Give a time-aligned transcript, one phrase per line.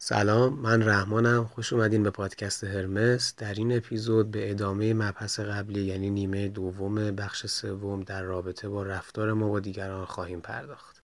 [0.00, 1.44] سلام من رحمانم.
[1.44, 3.34] خوش اومدین به پادکست هرمس.
[3.36, 8.82] در این اپیزود به ادامه مبحث قبلی یعنی نیمه دوم بخش سوم در رابطه با
[8.82, 11.02] رفتار ما با دیگران خواهیم پرداخت.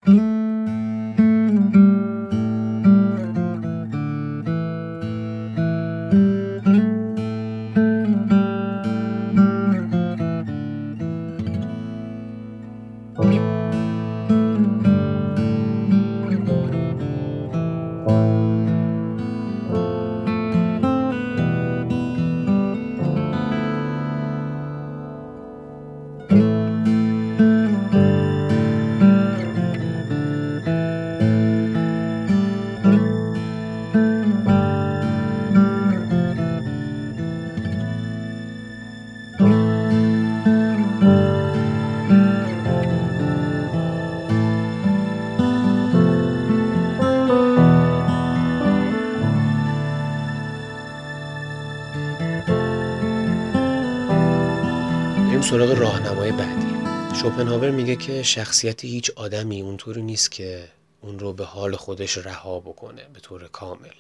[57.34, 60.68] شوپنهاور میگه که شخصیت هیچ آدمی اونطوری نیست که
[61.02, 63.94] اون رو به حال خودش رها بکنه به طور کامل.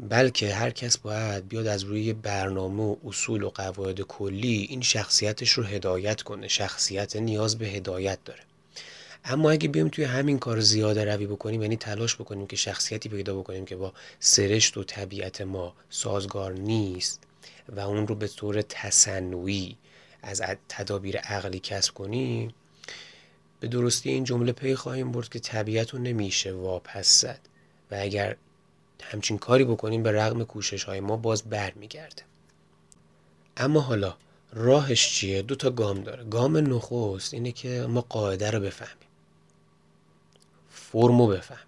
[0.00, 5.50] بلکه هر کس باید بیاد از روی برنامه و اصول و قواعد کلی این شخصیتش
[5.50, 6.48] رو هدایت کنه.
[6.48, 8.40] شخصیت نیاز به هدایت داره.
[9.24, 13.38] اما اگه بیایم توی همین کار زیاده روی بکنیم یعنی تلاش بکنیم که شخصیتی پیدا
[13.38, 17.20] بکنیم که با سرشت و طبیعت ما سازگار نیست
[17.76, 19.76] و اون رو به طور تصنعی
[20.22, 22.54] از تدابیر عقلی کسب کنیم
[23.60, 27.40] به درستی این جمله پی خواهیم برد که طبیعت رو نمیشه واپس زد
[27.90, 28.36] و اگر
[29.02, 32.22] همچین کاری بکنیم به رغم کوشش های ما باز بر میگرده
[33.56, 34.16] اما حالا
[34.52, 36.24] راهش چیه؟ دو تا گام داره.
[36.24, 39.08] گام نخست اینه که ما قاعده رو بفهمیم.
[40.70, 41.64] فرمو بفهمیم.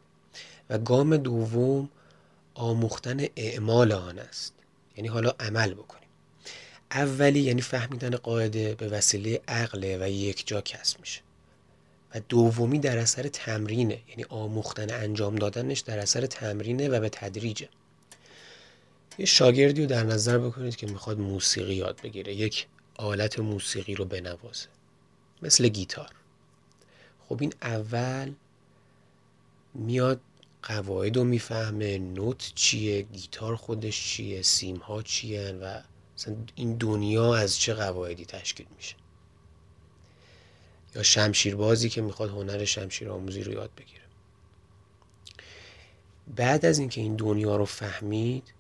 [0.71, 1.89] و گام دوم
[2.55, 4.55] آموختن اعمال آن است.
[4.97, 6.00] یعنی حالا عمل بکنیم.
[6.91, 11.21] اولی یعنی فهمیدن قاعده به وسیله عقله و یک جا کسب میشه.
[12.15, 17.69] و دومی در اثر تمرینه یعنی آموختن انجام دادنش در اثر تمرینه و به تدریجه.
[19.19, 24.05] یه شاگردی رو در نظر بکنید که می‌خواد موسیقی یاد بگیره یک آلت موسیقی رو
[24.05, 24.67] بنوازه
[25.43, 26.11] مثل گیتار.
[27.29, 28.33] خب این اول
[29.75, 30.21] میاد
[30.63, 35.81] قواعد رو می‌فهمه نوت چیه گیتار خودش چیه سیم ها چیه و
[36.21, 38.97] مثلا این دنیا از چه قواعدی تشکیل میشه؟
[40.95, 44.01] یا شمشیربازی که می‌خواد هنر شمشیر آموزی رو یاد بگیره.
[46.37, 48.55] بعد از اینکه این دنیا رو فهمید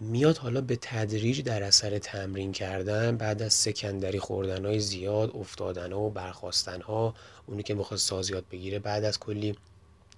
[0.00, 5.92] میاد حالا به تدریج در اثر تمرین کردن بعد از سکندری خوردن های زیاد افتادن
[5.92, 7.14] ها و برخواستن ها
[7.46, 9.56] اونی که می‌خواد ساز یاد بگیره بعد از کلی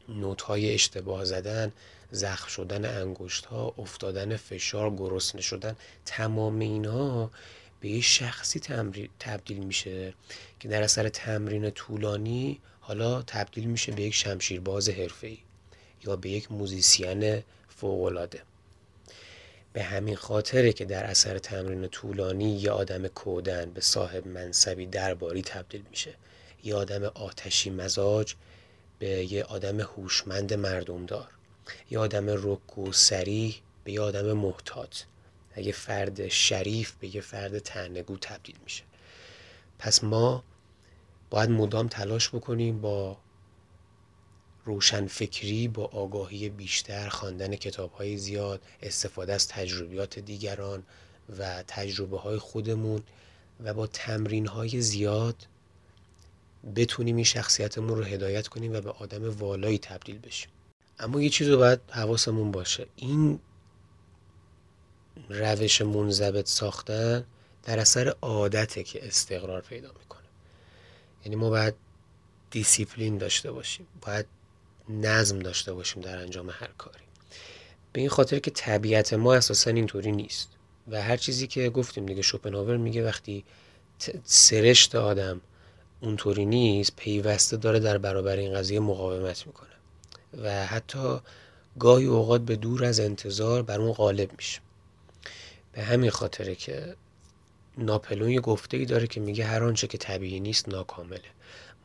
[0.08, 1.72] نوت های اشتباه زدن
[2.12, 7.30] زخم شدن انگشت ها افتادن فشار گرسنه شدن تمام اینها
[7.80, 8.60] به یه شخصی
[9.18, 10.14] تبدیل میشه
[10.60, 15.38] که در اثر تمرین طولانی حالا تبدیل میشه به یک شمشیرباز حرفه‌ای
[16.04, 18.42] یا به یک موزیسین فوقالعاده.
[19.72, 25.42] به همین خاطره که در اثر تمرین طولانی یه آدم کودن به صاحب منصبی درباری
[25.42, 26.14] تبدیل میشه.
[26.64, 28.34] یه آدم آتشی مزاج
[28.98, 31.28] به یه آدم هوشمند مردمدار.
[31.90, 32.92] یه آدم رک و
[33.84, 34.96] به یه آدم محتاط.
[35.56, 38.82] یه فرد شریف به یه فرد تنگو تبدیل میشه.
[39.78, 40.44] پس ما
[41.30, 43.16] باید مدام تلاش بکنیم با
[44.64, 50.82] روشن فکری با آگاهی بیشتر خواندن کتاب زیاد استفاده از تجربیات دیگران
[51.38, 53.02] و تجربه های خودمون
[53.64, 55.46] و با تمرین های زیاد
[56.76, 60.50] بتونیم این شخصیتمون رو هدایت کنیم و به آدم والایی تبدیل بشیم.
[61.02, 62.86] اما یه چیز رو باید حواسمون باشه.
[62.96, 63.40] این
[65.28, 67.24] روش منضبط ساختن
[67.62, 70.22] در اثر عادته که استقرار پیدا می‌کنه.
[71.24, 71.74] یعنی ما باید
[72.50, 73.86] دیسیپلین داشته باشیم.
[74.06, 74.26] باید
[74.88, 77.04] نظم داشته باشیم در انجام هر کاری.
[77.92, 80.48] به این خاطر که طبیعت ما اساسا اینطوری نیست.
[80.88, 83.44] و هر چیزی که گفتیم دیگه شوپنهاور میگه وقتی
[84.24, 85.40] سرشت آدم
[86.00, 89.71] اونطوری نیست پیوسته داره در برابر این قضیه مقاومت می‌کنه.
[90.38, 91.18] و حتی
[91.78, 94.60] گاهی اوقات به دور از انتظار بر اون غالب میشه.
[95.72, 96.94] به همین خاطره که
[97.78, 101.20] ناپلون یه گفته ای داره که میگه هر آنچه که طبیعی نیست ناکامله.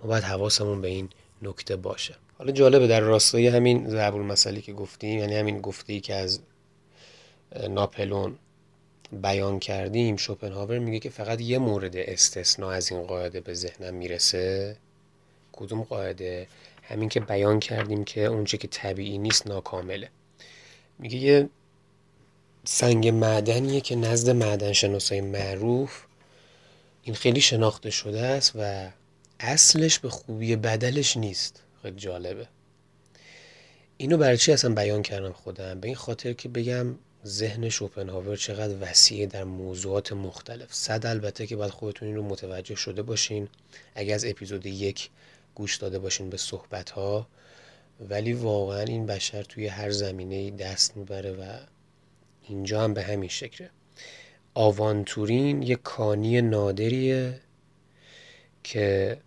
[0.01, 1.09] ما باید حواسمون به این
[1.41, 2.15] نکته باشه.
[2.37, 6.39] حالا جالبه در راستای همین ضرب مسئله که گفتیم یعنی همین گفته ای که از
[7.69, 8.35] ناپلون
[9.11, 14.77] بیان کردیم شوپنهاور میگه که فقط یه مورد استثناء از این قاعده به ذهنم می‌رسه.
[15.51, 16.47] کدوم قاعده؟
[16.87, 20.09] همین که بیان کردیم که اونچه که طبیعی نیست ناکامله.
[20.99, 21.49] میگه یه
[22.65, 26.05] سنگ معدنیه که نزد معدن شناسای معروف
[27.03, 28.89] این خیلی شناخته شده است و
[29.39, 31.63] اصلش به خوبی بدلش نیست.
[31.81, 32.47] خیلی جالبه.
[33.97, 36.95] اینو برای چی اصلا بیان کردم خودم؟ به این خاطر که بگم
[37.25, 40.73] ذهن شوپنهاور چقدر وسیعه در موضوعات مختلف.
[40.73, 43.47] صد البته که باید خودتون این رو متوجه شده باشین.
[43.95, 45.09] اگر از اپیزود یک
[45.57, 47.27] گوش داده باشین به صحبت ها
[48.09, 51.43] ولی واقعا این بشر توی هر زمینه دست می‌بره و
[52.43, 53.69] اینجا هم به همین شکله.
[54.53, 57.39] آوانتورین یه کانی نادریه
[58.63, 59.17] که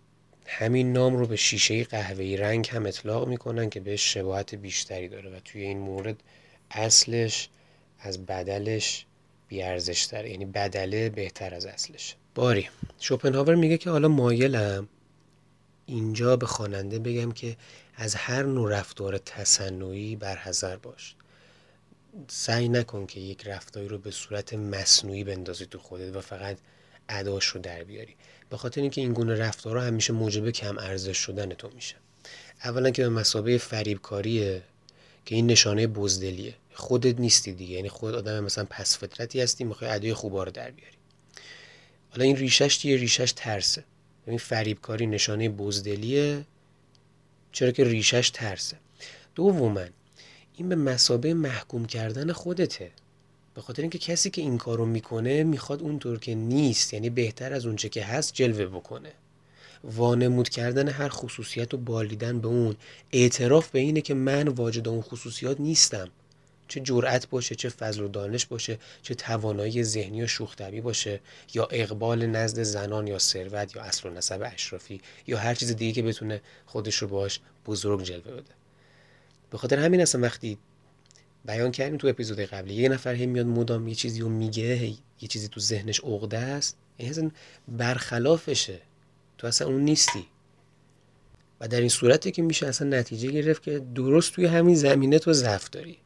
[0.45, 5.29] همین نام رو به شیشه قهوه‌ای رنگ هم اطلاق می‌کنن که بهش شباهت بیشتری داره
[5.29, 6.15] و توی این مورد
[6.71, 7.49] اصلش
[7.99, 9.05] از بدلش
[9.47, 10.31] بیارزشتره.
[10.31, 12.15] یعنی بدله بهتر از اصلش.
[12.35, 12.69] باری.
[12.99, 14.87] شوپنهاور میگه که حالا مایلم
[15.91, 17.57] اینجا به خواننده بگم که
[17.95, 21.15] از هر نوع رفتار تصنعی برحذر باش.
[22.27, 26.57] سعی نکن که یک رفتاری رو به صورت مصنوعی بندازی تو خودت و فقط
[27.09, 28.15] اداش رو در بیاری.
[28.49, 31.95] به خاطر اینکه این گونه رفتارها همیشه موجب کم ارزش شدن تو میشه.
[32.63, 34.61] اولا که به مسابقه فریبکاریه
[35.25, 36.55] که این نشانه بزدلیه.
[36.73, 37.75] خودت نیستی دیگه.
[37.75, 40.97] یعنی خود آدم مثلا پس فطرتی هستی می‌خوای ادای خوبا رو در بیاری.
[42.09, 43.83] حالا این ریشش دیگه ریشش ترسه.
[44.27, 46.45] این فریبکاری نشانه بزدلیه
[47.51, 48.77] چرا که ریشش ترسه.
[49.35, 49.81] دوما
[50.55, 52.91] این به مسابه محکوم کردن خودته.
[53.55, 57.65] به خاطر اینکه کسی که این کارو می‌کنه می‌خواد اونطور که نیست یعنی بهتر از
[57.65, 59.11] اونچه که هست جلوه بکنه.
[59.83, 62.75] وانمود کردن هر خصوصیت و بالیدن به اون.
[63.11, 66.09] اعتراف به اینه که من واجد اون خصوصیات نیستم.
[66.71, 71.19] چه جرأت باشه چه فضل و دانش باشه چه توانایی ذهنی و شوخ باشه
[71.53, 75.91] یا اقبال نزد زنان یا ثروت یا اصل و نسب اشرافی یا هر چیز دیگه
[75.91, 78.53] که بتونه خودش رو باش بزرگ جلوه بده.
[79.49, 80.57] به خاطر همین اصلا وقتی
[81.45, 84.85] بیان کردیم تو اپیزود قبلی یه نفر هم میاد مدام یه چیزی رو میگه
[85.21, 87.31] یه چیزی تو ذهنش عقده است این اصلا
[87.67, 88.81] برخلافشه.
[89.37, 90.25] تو اصلا اون نیستی.
[91.59, 95.33] و در این صورتی که میشه اصلا نتیجه گرفت که درست توی همین زمینه تو
[95.33, 95.97] ضعف داری.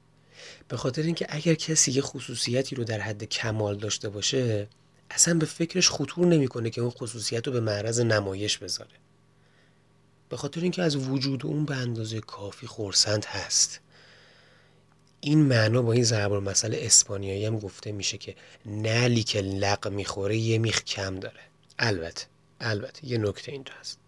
[0.68, 4.68] به خاطر اینکه اگر کسی یه خصوصیتی رو در حد کمال داشته باشه
[5.10, 8.92] اصلا به فکرش خطور نمی‌کنه که اون خصوصیت رو به معرض نمایش بذاره.
[10.30, 13.80] به خاطر اینکه از وجود اون به اندازه کافی خورسند هست.
[15.20, 18.36] این معنا با این ضرب مسئله اسپانیایی هم گفته میشه که
[18.66, 21.42] نلی که لق می‌خوره یه میخ کم داره.
[21.80, 22.26] البته
[22.60, 24.00] البته یه نکته اینجا هست.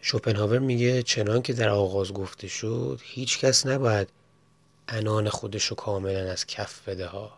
[0.00, 4.08] شوپنهاور میگه چنان که در آغاز گفته شد هیچ کس نباید
[4.88, 7.32] انان خودش رو کاملا از کف بده ها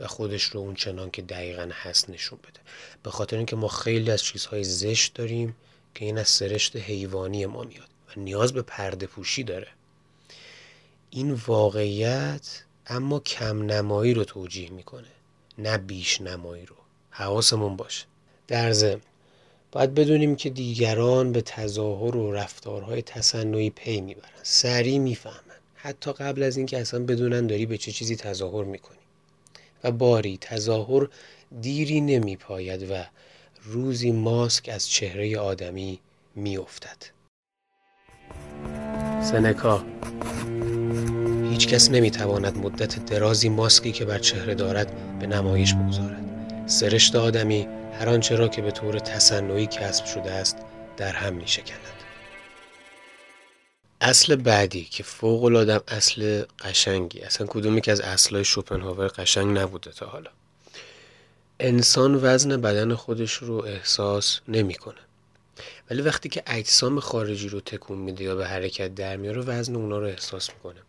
[0.00, 2.60] و خودش رو اون چنان که دقیقا هست نشون بده.
[3.02, 5.56] به خاطر اینکه ما خیلی از چیزهای زشت داریم
[5.94, 9.68] که این از سرشت حیوانی ما میاد و نیاز به پرده پوشی داره.
[11.10, 15.08] این واقعیت اما کم نمایی رو توجیه می‌کنه
[15.58, 16.76] نه بیش نمایی رو.
[17.10, 18.04] حواسمون باشه.
[18.48, 19.00] در ضمن
[19.72, 24.30] باید بدونیم که دیگران به تظاهر و رفتارهای تصنعی پی می‌برن.
[24.42, 25.43] سریع می‌فهمن.
[25.86, 28.98] حتی قبل از اینکه اصلا بدونن داری به چه چیزی تظاهر می‌کنی.
[29.84, 31.08] و باری تظاهر
[31.60, 32.94] دیری نمیپاید و
[33.64, 36.00] روزی ماسک از چهره آدمی
[36.34, 36.96] میافتد.
[39.22, 39.84] سنکا
[41.50, 46.24] هیچ کس نمی‌تواند مدت درازی ماسکی که بر چهره دارد به نمایش بگذارد.
[46.66, 50.56] سرشت آدمی هر آنچه را که به طور تصنعی کسب شده است
[50.96, 51.93] در هم می شکند.
[54.04, 57.20] اصل بعدی که فوق العاده اصل قشنگی.
[57.20, 60.30] اصلا کدومی که از اصلای شوپنهاور قشنگ نبوده تا حالا.
[61.60, 65.00] انسان وزن بدن خودش رو احساس نمی‌کنه.
[65.90, 69.98] ولی وقتی که اجسام خارجی رو تکون میده یا به حرکت در میاره وزن اونا
[69.98, 70.80] رو احساس می‌کنه.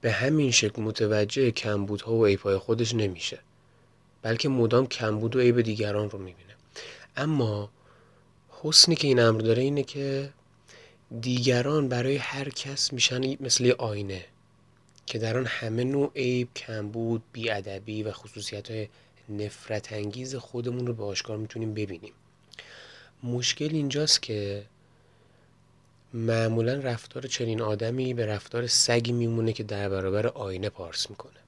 [0.00, 3.38] به همین شکل متوجه کمبودها و عیبهای خودش نمیشه.
[4.22, 6.54] بلکه مدام کمبود و عیب دیگران رو می‌بینه.
[7.16, 7.70] اما
[8.62, 10.32] حسنی که این امر داره اینه که
[11.20, 14.24] دیگران برای هر کس میشن مثل آینه
[15.06, 18.88] که در آن همه نوع عیب کمبود بیادبی و خصوصیت های
[19.28, 22.12] نفرت انگیز خودمون رو به آشکار می‌تونیم ببینیم.
[23.22, 24.64] مشکل اینجاست که
[26.14, 31.40] معمولا رفتار چنین آدمی به رفتار سگی میمونه که در برابر آینه پارس می‌کنه.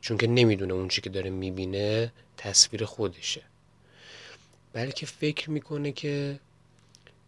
[0.00, 3.42] چون که نمی‌دونه اون چی که داره می‌بینه تصویر خودشه.
[4.72, 6.40] بلکه فکر می‌کنه که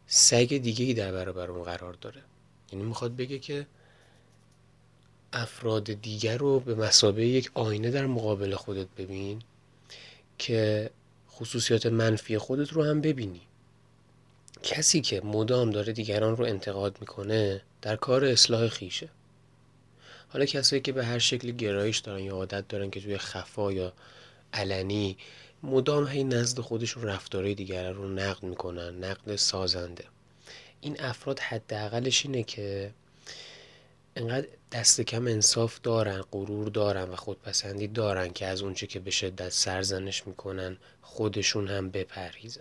[0.06, 2.22] سگ دیگه ای در برابر اون قرار داره.
[2.72, 3.66] یعنی می‌خواد بگه که
[5.32, 9.42] افراد دیگر رو به مسابقه یک آینه در مقابل خودت ببین
[10.38, 10.90] که
[11.30, 13.40] خصوصیات منفی خودت رو هم ببینی.
[14.62, 19.08] کسی که مدام داره دیگران رو انتقاد می‌کنه در کار اصلاح خیشه.
[20.28, 23.92] حالا کسایی که به هر شکلی گرایش دارن یا عادت دارن که توی خفا یا
[24.52, 25.16] علنی
[25.62, 30.04] مدام هی نزد خودشون رفتارهای دیگر رو نقد می‌کنن نقد سازنده.
[30.80, 32.90] این افراد حداقلش اینه که
[34.16, 39.10] انقدر دست کم انصاف دارن غرور دارن و خودپسندی دارن که از اونچه که به
[39.10, 42.60] شدت سرزنش می‌کنن خودشون هم بپرهیزن.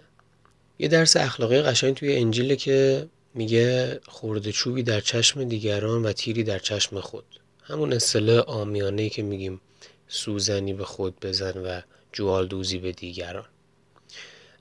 [0.79, 6.43] یه درس اخلاقی قشنگ توی انجیل که میگه خورده چوبی در چشم دیگران و تیری
[6.43, 7.25] در چشم خود.
[7.63, 9.61] همون اصطلاح آمیانه که میگیم
[10.07, 11.81] سوزنی به خود بزن و
[12.15, 13.45] جوال دوزی به دیگران.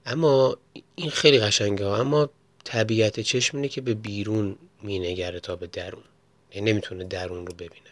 [0.06, 0.56] اما
[0.94, 2.30] این خیلی قشنگه اما
[2.64, 6.04] طبیعت چشم اینه که به بیرون مینگره تا به درون.
[6.54, 7.90] یعنی نمی‌تونه درون رو ببینه.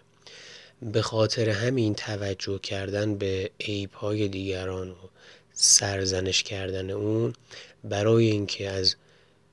[0.82, 4.94] به خاطر همین توجه کردن به عیب های دیگران و
[5.52, 7.32] سرزنش کردن اون
[7.84, 8.96] برای اینکه از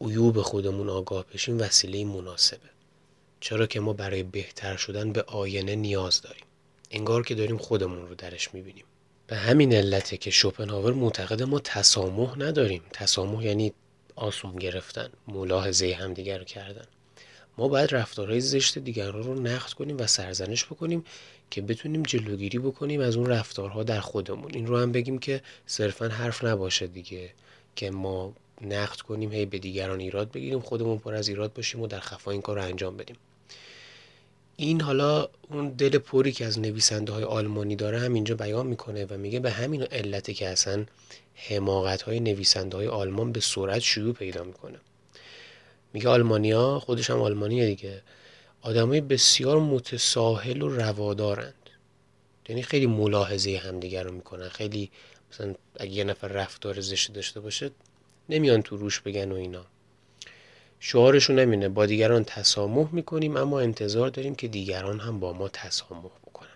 [0.01, 2.69] عیوب خودمون آگاه بشیم وسیله مناسبه.
[3.39, 6.45] چرا که ما برای بهتر شدن به آینه نیاز داریم.
[6.91, 8.85] انگار که داریم خودمون رو درش می‌بینیم.
[9.29, 12.81] به همین علته که شوپنهاور معتقد ما تسامح نداریم.
[12.93, 13.73] تسامح یعنی
[14.15, 16.85] آسون گرفتن ملاحظه همدیگر رو کردن.
[17.57, 21.03] ما باید رفتارهای زشت دیگران رو نقد کنیم و سرزنش بکنیم
[21.49, 24.51] که بتونیم جلوگیری بکنیم از اون رفتارها در خودمون.
[24.53, 27.29] این رو هم بگیم که صرفا حرف نباشه دیگه
[27.75, 31.87] که ما نقد کنیم هی به دیگران ایراد بگیریم خودمون پر از ایراد باشیم و
[31.87, 33.15] در خفا این کار رو انجام بدیم.
[34.61, 39.05] این حالا اون دل پوری که از نویسنده های آلمانی داره هم اینجا بیان می‌کنه
[39.05, 40.85] و میگه به همین علته که اصلا
[41.35, 44.79] حماقت های نویسنده های آلمان به سرعت شیوع پیدا می‌کنه.
[45.93, 48.01] میگه آلمانیا خودش هم آلمانیه دیگه
[48.61, 51.69] آدمای بسیار متساهل و روادارند.
[52.49, 54.49] یعنی خیلی ملاحظه همدیگر رو می‌کنن.
[54.49, 54.91] خیلی
[55.31, 57.71] مثلا اگه یه نفر رفتار زشت داشته باشه
[58.29, 59.65] نمیان تو روش بگن و اینا.
[60.79, 61.69] شعارشون نمینه.
[61.69, 66.49] با دیگران تسامح می‌کنیم اما انتظار داریم که دیگران هم با ما تسامح بکنن.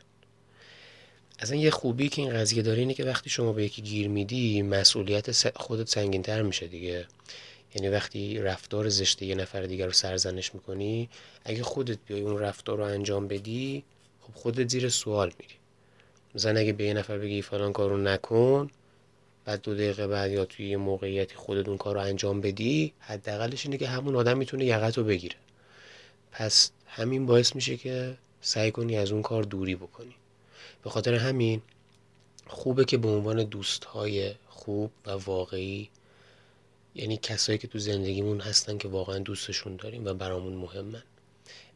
[1.39, 4.07] از این یه خوبی که این قضیه داره اینه که وقتی شما به یکی گیر
[4.07, 7.05] میدی مسئولیت خودت سنگینتر میشه دیگه.
[7.75, 11.09] یعنی وقتی رفتار زشت یه نفر دیگر رو سرزنش می‌کنی
[11.45, 13.83] اگه خودت بیای اون رفتار رو انجام بدی
[14.21, 15.53] خب خودت زیر سوال میری.
[16.35, 18.69] مثلا اگه به یه نفر بگی فلان کارو نکن
[19.45, 23.65] بعد دو دقیقه بعد یا توی یه موقعیتی خودت اون کار رو انجام بدی حداقلش
[23.65, 25.35] اینه که همون آدم می‌تونه یقت رو بگیره.
[26.31, 30.15] پس همین باعث میشه که سعی کنی از اون کار دوری بکنی.
[30.83, 31.61] به خاطر همین
[32.47, 35.89] خوبه که به عنوان دوستهای خوب و واقعی
[36.95, 41.03] یعنی کسایی که تو زندگیمون هستن که واقعا دوستشون داریم و برامون مهمن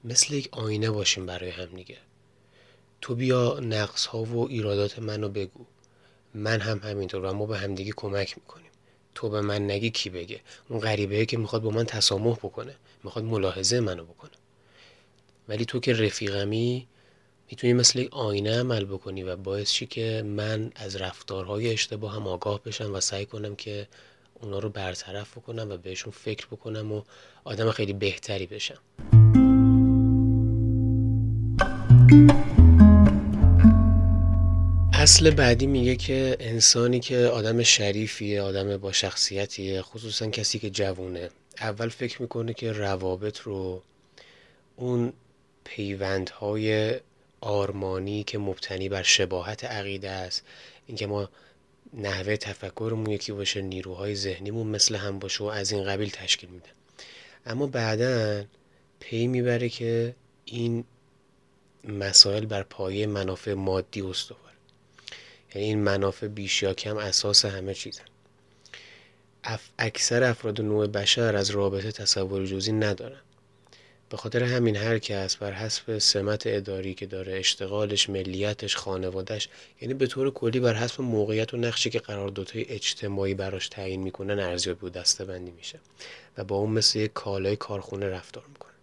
[0.03, 1.97] مثل یک آینه باشیم برای هم دیگه.
[3.01, 5.65] تو بیا نقص ها و ایرادات منو بگو.
[6.37, 8.71] من هم همینطور و ما به همدیگه کمک می‌کنیم.
[9.15, 12.75] تو به من نگی کی بگه؟ اون غریبه که می‌خواد با من تسامح بکنه.
[13.03, 14.31] می‌خواد ملاحظه منو بکنه.
[15.49, 16.87] ولی تو که رفیقمی
[17.51, 22.63] می‌تونی مثل آینه عمل بکنی و باعث شی که من از رفتارهای اشتباه هم آگاه
[22.63, 23.87] بشم و سعی کنم که
[24.33, 27.01] اونا رو برطرف بکنم و بهشون فکر بکنم و
[27.43, 28.77] آدم خیلی بهتری بشم.
[35.07, 41.29] اصل بعدی میگه که انسانی که آدم شریفیه آدم با شخصیتیه خصوصا کسی که جوونه.
[41.59, 43.83] اول فکر می‌کنه که روابط رو
[44.75, 45.13] اون
[45.63, 46.95] پیوندهای
[47.41, 50.43] آرمانی که مبتنی بر شباهت عقیده است
[50.87, 51.29] اینکه ما
[51.93, 56.69] نحوه تفکرمون یکی باشه نیروهای ذهنیمون مثل هم باشه و از این قبیل تشکیل میده.
[57.45, 58.43] اما بعدا
[58.99, 60.83] پی می‌بره که این
[61.83, 64.46] مسائل بر پایه منافع مادی استوار.
[65.57, 68.03] یعنی این منافع بیش یا کم اساس همه چیزن
[69.77, 73.21] اکثر افراد نوع بشر از رابطه تصور جزی ندارن.
[74.09, 79.49] به خاطر همین هر کس بر حسب سمت اداری که داره اشتغالش ملیتش خانوادش
[79.81, 84.39] یعنی به طور کلی بر حسب موقعیت و نقشی که قراردادهای اجتماعی براش تعیین می‌کنن
[84.39, 85.79] ارزیابی و دسته بندی میشه
[86.37, 88.73] و با اون مثل یک کالای کارخونه رفتار می‌کنه.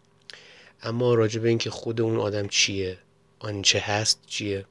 [0.83, 2.99] اما راجع به اینکه خود اون آدم چیه
[3.39, 4.65] آنچه هست چیه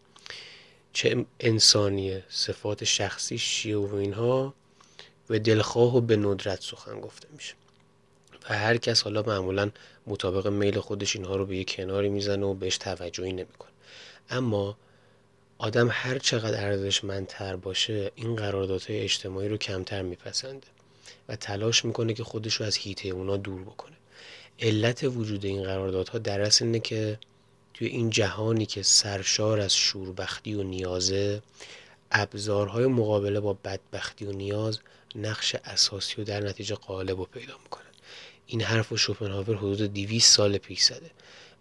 [0.94, 4.54] چه انسانیه صفات شخصیش چیه و اینها
[5.30, 7.54] و دلخواه و به ندرت سخن گفته میشه.
[8.50, 9.72] و هر کس حالا معمولا
[10.08, 13.72] مطابق میل خودش اینها رو به یه کناری می‌زنه و بهش توجهی نمی‌کنه.
[14.30, 14.78] اما
[15.58, 20.68] آدم هر چقدر ارزشمندتر باشه این قراردادهای اجتماعی رو کمتر میپسنده
[21.30, 23.96] و تلاش می‌کنه که خودش رو از هیته اونا دور بکنه.
[24.60, 27.20] علت وجود این قراردادها در اینه که
[27.74, 31.42] توی این جهانی که سرشار از شوربختی و نیازه
[32.12, 34.80] ابزارهای مقابله با بدبختی و نیاز
[35.16, 37.84] نقش اساسی و در نتیجه قالب رو پیدا می‌کنن
[38.48, 41.12] این حرف و شوپنهاور حدود 200 سال پیش زده.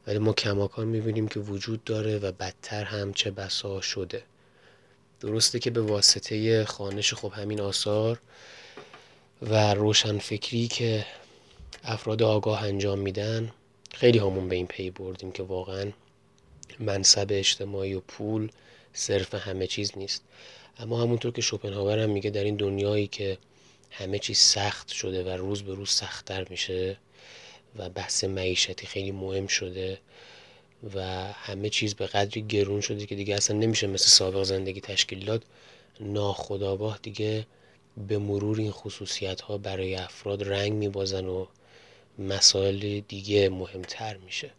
[0.07, 4.23] ولی ما کماکان می‌بینیم که وجود داره و بدتر هم چه بسا شده.
[5.21, 8.21] درسته که به واسطه خانش خب همین آثار
[9.43, 11.07] و روشنفکری که
[11.85, 13.53] افراد آگاه انجام میدن
[13.95, 15.93] خیلی همون به این پی بردیم که واقعا
[16.79, 18.51] منصب اجتماعی و پول
[18.93, 20.23] صرف همه چیز نیست.
[20.79, 23.39] اما همونطور که شوپنهاور هم میگه در این دنیایی که
[23.91, 26.97] همه چیز سخت شده و روز به روز سختتر میشه
[27.77, 29.99] و بحث معیشتی خیلی مهم شده
[30.95, 35.25] و همه چیز به قدری گرون شده که دیگه اصلا نمیشه مثل سابق زندگی تشکیل
[35.25, 35.45] داد
[36.01, 37.47] ناخداگاه دیگه
[38.09, 41.47] به مرور این خصوصیت ها برای افراد رنگ میبازن و
[42.19, 44.51] مسائل دیگه مهمتر میشه.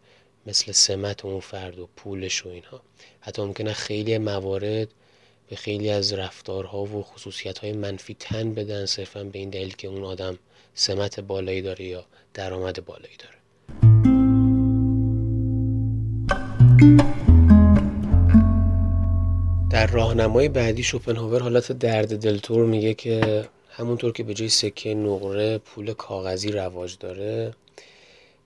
[0.45, 2.81] مثل سمت اون فرد و پولش و اینها.
[3.19, 4.88] حتی ممکنه خیلی موارد
[5.50, 9.88] به خیلی از رفتارها و خصوصیت های منفی تن بدن صرفا به این دلیل که
[9.88, 10.39] اون آدم
[10.75, 13.33] سمت بالایی داره یا درآمد بالایی داره.
[19.69, 23.45] در راهنمای بعدی شوپنهاور حالت درد دلتور میگه که
[23.75, 27.53] همونطور که به جای سکه نقره پول کاغذی رواج داره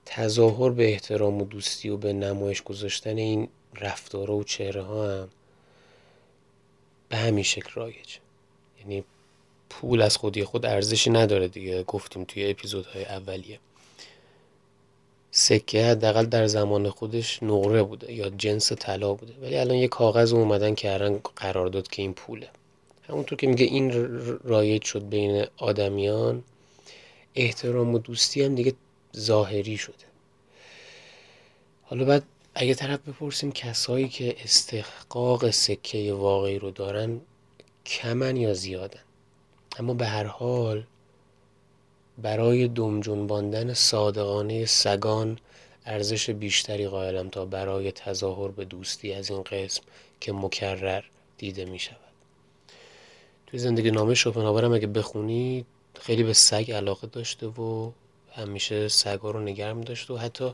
[0.05, 5.29] تظاهر به احترام و دوستی و به نمایش گذاشتن این رفتارها و چهره ها هم
[7.09, 8.17] به همین شکل رایج.
[8.79, 9.03] یعنی
[9.69, 13.59] پول از خودی خود ارزشی نداره دیگه گفتیم توی اپیزودهای اولیه.
[15.31, 19.33] سکه حداقل در زمان خودش نقره بوده یا جنس طلا بوده.
[19.41, 22.49] ولی الان یه کاغذ اومدن کردن قرار داد که این پوله.
[23.09, 23.91] همونطور که میگه این
[24.43, 26.43] رایج شد بین آدمیان
[27.35, 28.73] احترام و دوستی هم دیگه
[29.17, 30.05] ظاهری شده.
[31.83, 32.23] حالا بعد
[32.55, 37.21] اگه طرف بپرسیم کسایی که استحقاق سکه واقعی رو دارن
[37.85, 38.99] کمن یا زیادن؟
[39.79, 40.83] اما به هر حال
[42.17, 45.39] برای دم جنباندن صادقانه سگان
[45.85, 49.81] ارزش بیشتری قائلم تا برای تظاهر به دوستی از این قسم
[50.21, 51.03] که مکرر
[51.37, 52.06] دیده می شود
[53.47, 55.65] توی زندگی نامه شوپنهاور اگه بخونید
[55.99, 57.91] خیلی به سگ علاقه داشته و
[58.31, 60.53] همیشه سگا رو نگرم می داشته و حتی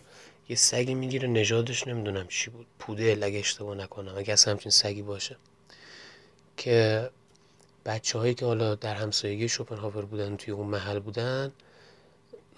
[0.50, 2.66] یه سگی می‌گیره نژادش نمی‌دونم چی بود.
[2.80, 5.38] پوده اگه اشتباه نکنم اگه اصلا همچین سگی باشه.
[6.58, 7.10] که
[7.86, 11.52] بچه هایی که حالا در همسایگی شوپنهاور بودن توی اون محل بودن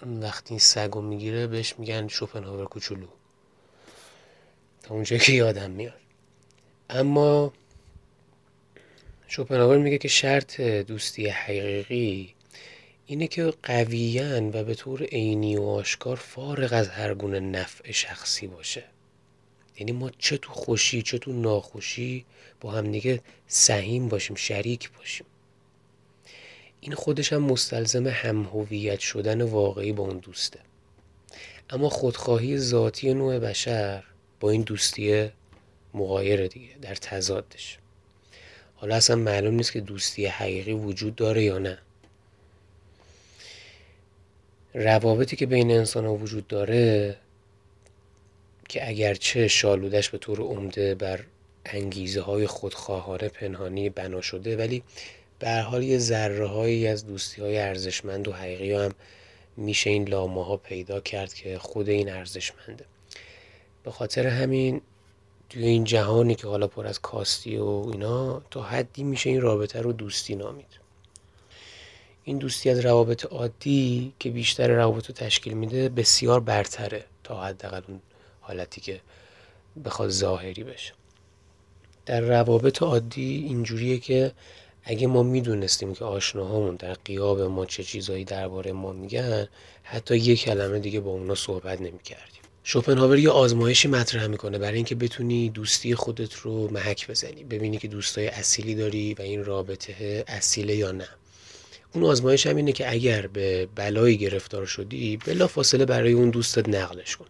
[0.06, 3.06] وقتی این سگ رو می‌گیره بهش میگن شوپنهاور کوچولو.
[4.82, 6.00] تا اونجا که یادم میاد.
[6.90, 7.52] اما
[9.28, 12.34] شوپنهاور میگه که شرط دوستی حقیقی
[13.06, 18.46] اینه که قویان و به طور عینی و آشکار فارغ از هر گونه نفع شخصی
[18.46, 18.84] باشه.
[19.78, 22.24] یعنی ما چه تو خوشی چه تو ناخوشی
[22.60, 25.26] با هم دیگه سهیم باشیم شریک باشیم.
[26.80, 30.60] این خودش هم مستلزم هم هویت شدن واقعی با اون دوسته.
[31.70, 34.04] اما خودخواهی ذاتی نوع بشر
[34.40, 35.30] با این دوستی
[35.94, 37.78] مغایر دیگه در تضادش.
[38.76, 41.78] حالا اصلا معلوم نیست که دوستی حقیقی وجود داره یا نه.
[44.74, 47.16] روابطی که بین انسان ها وجود داره
[48.68, 51.20] که اگرچه شالودش به طور عمده بر
[51.64, 54.82] انگیزه های خودخواهانه پنهانی بنا شده ولی
[55.38, 58.92] به حال یه ذره هایی از دوستی های ارزشمند و حقیقی هم
[59.56, 62.84] میشه این لامه ها پیدا کرد که خود این ارزشمنده.
[63.84, 64.80] به خاطر همین
[65.50, 69.80] توی این جهانی که حالا پر از کاستی و اینا تا حدی میشه این رابطه
[69.80, 70.66] رو دوستی نامید.
[72.24, 77.82] این دوستی از روابط عادی که بیشتر روابط رو تشکیل میده بسیار برتره تا حداقل
[77.88, 78.00] اون
[78.40, 79.00] حالتی که
[79.84, 80.92] بخواد ظاهری بشه.
[82.06, 84.32] در روابط عادی اینجوریه که
[84.82, 89.48] اگه ما می‌دونستیم که آشناهامون در قیاب ما چه چیزایی درباره ما میگن
[89.82, 92.42] حتی یک کلمه دیگه با اونا صحبت نمی‌کردیم.
[92.68, 97.88] شوپنهاور یه آزمایشی مطرح می‌کنه برای اینکه بتونی دوستی خودت رو محک بزنی ببینی که
[97.88, 101.08] دوستای اصیلی داری و این رابطه اصیله یا نه.
[101.92, 106.68] اون آزمایش هم اینه که اگر به بلایی گرفتار شدی بلا فاصله برای اون دوستت
[106.68, 107.26] نقلش کن.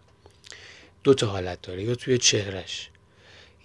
[1.04, 2.90] دو تا حالت داره یا توی چهرش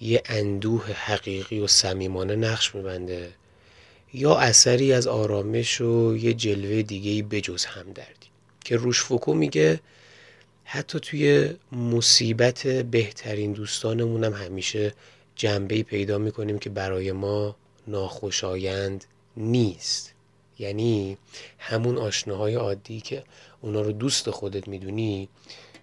[0.02, 3.32] یه اندوه حقیقی و صمیمانه نقش میبنده
[4.14, 8.28] یا اثری از آرامش و یه جلوه دیگه بجز همدردی.
[8.66, 9.80] که روش فوکو میگه
[10.74, 14.94] حتی توی مصیبت بهترین دوستانمون هم همیشه
[15.36, 17.56] جنبه پیدا می‌کنیم که برای ما
[17.88, 19.06] ناخوشایند
[19.38, 20.14] نیست.
[20.60, 21.18] یعنی
[21.60, 23.24] همون آشناهای عادی که
[23.62, 25.30] اونا رو دوست خودت می‌دونی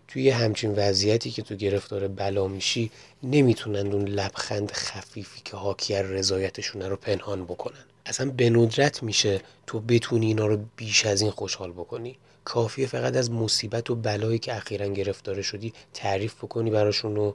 [0.09, 2.91] توی همچین وضعیتی که تو گرفتار بلا میشی
[3.23, 7.85] نمی‌تونن اون لبخند خفیفی که حاکی رضایتشون رو پنهان بکنن.
[8.07, 12.17] اصلا به ندرت میشه تو بتونی اینا رو بیش از این خوشحال بکنی.
[12.49, 17.33] کافیه فقط از مصیبت و بلایی که اخیرا گرفتار شدی تعریف بکنی براشون و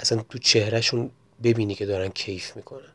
[0.00, 1.10] اصلا تو چهرهشون
[1.42, 2.92] ببینی که دارن کیف می‌کنن.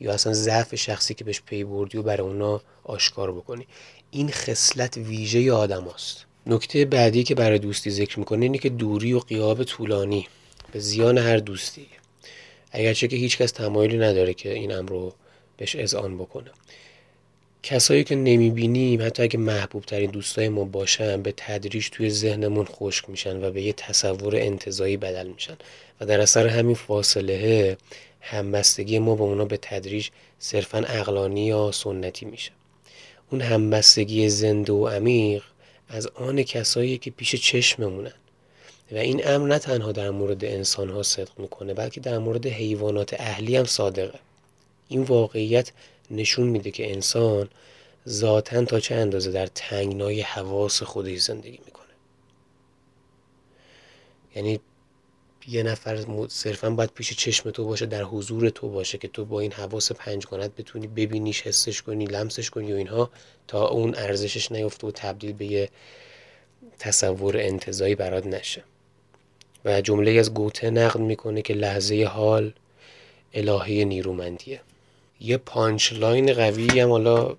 [0.00, 3.66] یا اصلا ضعف شخصی که بهش پی بردی و برای اونا آشکار بکنی.
[4.10, 6.24] این خصلت ویژه آدم هست.
[6.46, 10.28] نکته بعدی که برای دوستی ذکر می‌کنه اینه که دوری و قیاب طولانی.
[10.72, 11.86] به زیان هر دوستی.
[12.72, 15.14] اگرچه که هیچکس تمایلی نداره که این امر رو
[15.56, 16.50] بهش اذعان بکنه.
[17.62, 23.10] کسایی که نمی‌بینیم حتی اگه محبوب ترین دوستای ما باشن به تدریج توی ذهنمون خشک
[23.10, 25.56] میشن و به یه تصور انتظایی بدل میشن.
[26.00, 27.76] و در اثر همین فاصله
[28.20, 32.50] همبستگی ما با اونا به تدریج صرفا اقلانی یا سنتی میشه.
[33.30, 35.42] اون همبستگی زنده و عمیق
[35.88, 38.12] از آن کسایی که پیش چشممونن.
[38.92, 43.14] و این امر نه تنها در مورد انسان ها صدق می‌کنه بلکه در مورد حیوانات
[43.20, 44.18] اهلی هم صادقه.
[44.88, 45.70] این واقعیت
[46.10, 47.48] نشون میده که انسان
[48.08, 51.84] ذاتا تا چه اندازه در تنگنای حواس خودش زندگی می‌کنه.
[54.36, 54.60] یعنی
[55.48, 59.40] یه نفر صرفا باید پیش چشم تو باشه در حضور تو باشه که تو با
[59.40, 63.10] این حواس پنجگانت بتونی ببینیش حسش کنی لمسش کنی و اینها
[63.48, 65.68] تا اون ارزشش نیفته و تبدیل به یه
[66.78, 68.64] تصور انتزاعی برات نشه.
[69.64, 72.52] و جمله از گوته نقد می‌کنه که لحظه حال
[73.34, 74.60] الهه نیرومندیه.
[75.20, 77.36] یه punch line قوی هم حالا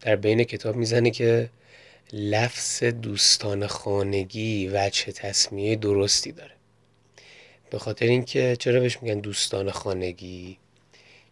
[0.00, 1.50] در بین کتاب می‌زنه که
[2.12, 6.52] لفظ دوستان خانگی وجه تسمیه درستی داره.
[7.70, 10.58] به خاطر اینکه چرا بهش میگن دوستان خانگی؟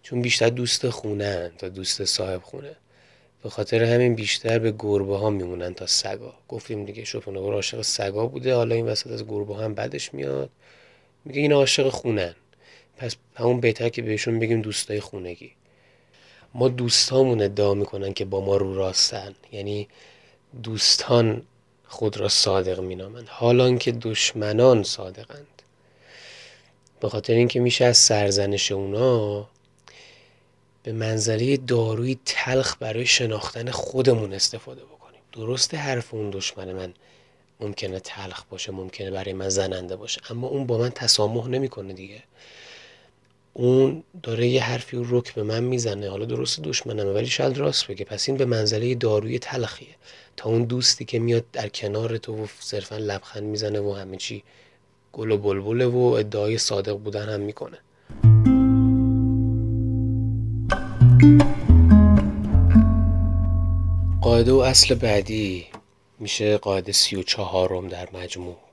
[0.02, 2.76] چون بیشتر دوست خونه تا دوست صاحب خونه.
[3.42, 6.34] به خاطر همین بیشتر به گربه ها میمونن تا سگا.
[6.48, 8.54] گفتیم دیگه شوپنهاور عاشق سگا بوده.
[8.54, 10.50] حالا این وسط از گربه هم بدش میاد.
[11.24, 12.34] میگه این عاشق خونن
[12.96, 15.52] پس همون بهتر که بهشون بگیم دوستای خونگی.
[16.54, 19.34] ما دوستامون ادعا می‌کنن که با ما رو راستن.
[19.52, 19.88] یعنی
[20.62, 21.42] دوستان
[21.86, 23.28] خود را صادق مینامند.
[23.28, 25.62] حالان که دشمنان صادقند.
[27.00, 29.48] به خاطر اینکه میشه از سرزنش اونا
[30.82, 35.20] به منظره داروی تلخ برای شناختن خودمون استفاده بکنیم.
[35.32, 36.94] درسته حرف اون دشمن من
[37.60, 42.22] ممکنه تلخ باشه ممکنه برای من زننده باشه اما اون با من تسامح نمی‌کنه دیگه.
[43.56, 46.10] اون داره یه حرفی رو رک به من می‌زنه.
[46.10, 48.04] حالا درست دشمنمه ولی شاید راست بگه.
[48.04, 49.88] پس این به منزله داروی تلخیه.
[50.36, 54.42] تا اون دوستی که میاد در کنار تو و صرفا لبخند می‌زنه و همه چی
[55.12, 57.78] گل و بلبله و ادعای صادق بودن هم می‌کنه.
[64.22, 65.66] قاعده و اصل بعدی
[66.18, 68.63] میشه قاعده سی و چهارم در مجموع.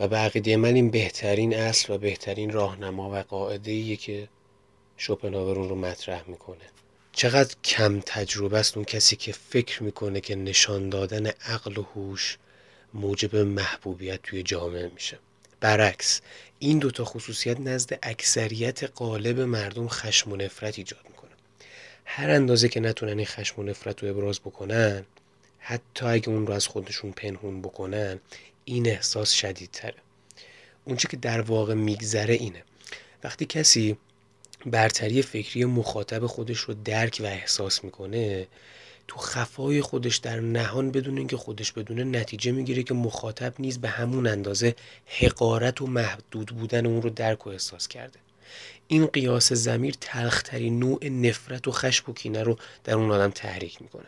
[0.00, 4.28] و به عقیده من این بهترین اصل و بهترین راهنما و قاعده ایه که
[4.96, 6.64] شوپنهاور رو مطرح می‌کنه.
[7.12, 12.38] چقدر کم تجربه است اون کسی که فکر می‌کنه که نشان دادن عقل و هوش
[12.94, 15.18] موجب محبوبیت توی جامعه میشه.
[15.60, 16.20] برعکس
[16.58, 21.30] این دوتا خصوصیت نزد اکثریت قالب مردم خشم و نفرت ایجاد می‌کنه.
[22.04, 25.04] هر اندازه که نتونن این خشم و نفرت رو ابراز بکنن
[25.58, 28.20] حتی اگه اون رو از خودشون پنهون بکنن
[28.70, 29.94] این احساس شدیدتره.
[30.84, 32.62] اونچه که در واقع میگذره اینه.
[33.24, 33.96] وقتی کسی
[34.66, 38.46] برتری فکری مخاطب خودش رو درک و احساس می‌کنه
[39.08, 43.88] تو خفای خودش در نهان بدون اینکه خودش بدونه نتیجه می‌گیره که مخاطب نیز به
[43.88, 44.74] همون اندازه
[45.06, 48.18] حقارت و محدود بودن اون رو درک و احساس کرده.
[48.88, 53.82] این قیاس زمیر تلخترین نوع نفرت و خشم و کینه رو در اون آدم تحریک
[53.82, 54.06] می‌کنه.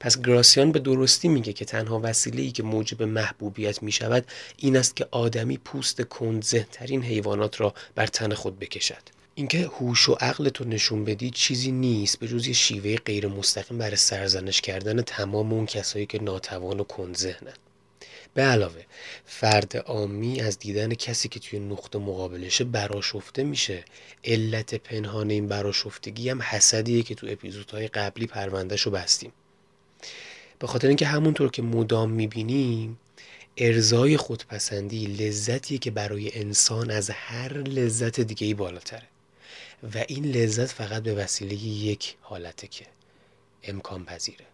[0.00, 4.76] پس گراسیان به درستی میگه که تنها وسیله ای که موجب محبوبیت می شود این
[4.76, 9.18] است که آدمی پوست کندزهترین حیوانات را بر تن خود بکشد.
[9.34, 13.78] اینکه هوش و عقل تو نشون بدی چیزی نیست به جز یه شیوه غیر مستقیم
[13.78, 17.54] برای سرزنش کردن تمام اون کسایی که ناتوان و کندذهنن
[18.34, 18.82] به علاوه
[19.24, 23.84] فرد عامی از دیدن کسی که توی نقطه مقابلشه براشفته میشه.
[24.24, 29.32] علت پنهان این براشفتگی هم حسدیه که تو اپیزودهای قبلی پروندهش رو بستیم.
[30.58, 32.98] به خاطر اینکه همونطور که مدام می‌بینیم
[33.56, 39.08] ارزای خودپسندی لذتی که برای انسان از هر لذت دیگه ای بالاتره.
[39.94, 42.86] و این لذت فقط به وسیله یک حالته که
[43.62, 44.44] امکان پذیره.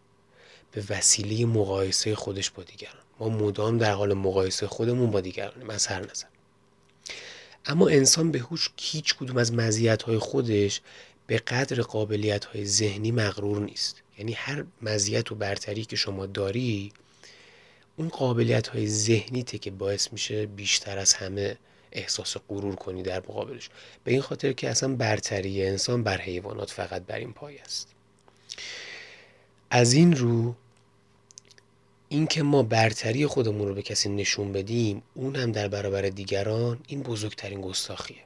[0.72, 3.02] به وسیله مقایسه خودش با دیگران.
[3.20, 6.26] ما مدام در حال مقایسه خودمون با دیگرانیم از هر نظر.
[7.66, 10.80] اما انسان به هوش هیچ کدوم از مزیت خودش
[11.26, 14.03] به قدر قابلیت های ذهنی مغرور نیست.
[14.18, 16.92] یعنی هر مزیت و برتری که شما داری
[17.96, 21.56] اون قابلیت های ذهنیته که باعث میشه بیشتر از همه
[21.92, 23.70] احساس غرور کنی در مقابلش.
[24.04, 27.88] به این خاطر که اصلا برتری انسان بر حیوانات فقط بر این پای است.
[29.70, 30.54] از این رو
[32.08, 37.02] اینکه ما برتری خودمون رو به کسی نشون بدیم اون هم در برابر دیگران این
[37.02, 38.24] بزرگترین گستاخیه.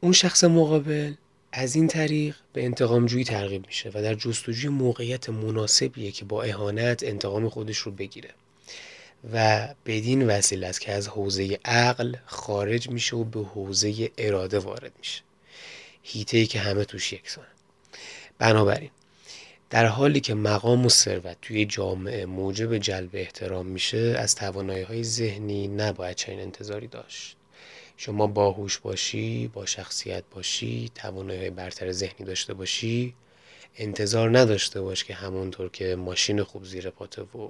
[0.00, 1.14] اون شخص مقابل
[1.52, 6.42] از این طریق به انتقام جویی ترغیب میشه و در جستجوی موقعیت مناسبیه که با
[6.42, 8.30] اهانت انتقام خودش رو بگیره.
[9.32, 14.92] و بدین وسیله است که از حوزه عقل خارج میشه و به حوزه اراده وارد
[14.98, 15.22] میشه.
[16.02, 17.46] هیته ای که همه توش یکسانه
[18.38, 18.90] بنابراین
[19.70, 25.04] در حالی که مقام و ثروت توی جامعه موجب جلب احترام میشه از توانایی های
[25.04, 27.36] ذهنی نباید چنین انتظاری داشت.
[28.02, 33.14] شما باهوش باشی با شخصیت باشی توانایی برتر ذهنی داشته باشی.
[33.76, 37.48] انتظار نداشته باش که همونطور که ماشین خوب زیر پاته و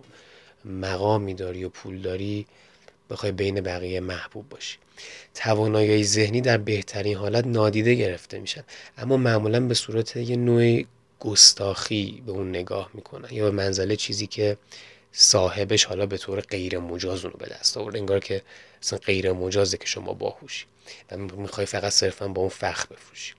[0.64, 2.46] مقامی داری و پول داری
[3.10, 4.78] بخوای بین بقیه محبوب باشی.
[5.34, 8.64] توانایی ذهنی در بهترین حالت نادیده گرفته میشن.
[8.98, 10.84] اما معمولا به صورت یه نوع
[11.20, 14.56] گستاخی به اون نگاه می‌کنن یا به منزله چیزی که
[15.12, 17.96] صاحبش حالا به طور غیر مجاز اونو به دست آورد.
[17.96, 18.42] انگار که
[18.82, 20.64] اصلا غیر مجازه که شما باهوشی.
[21.10, 23.34] و می‌خوای فقط صرفا با اون فخر بفروشی.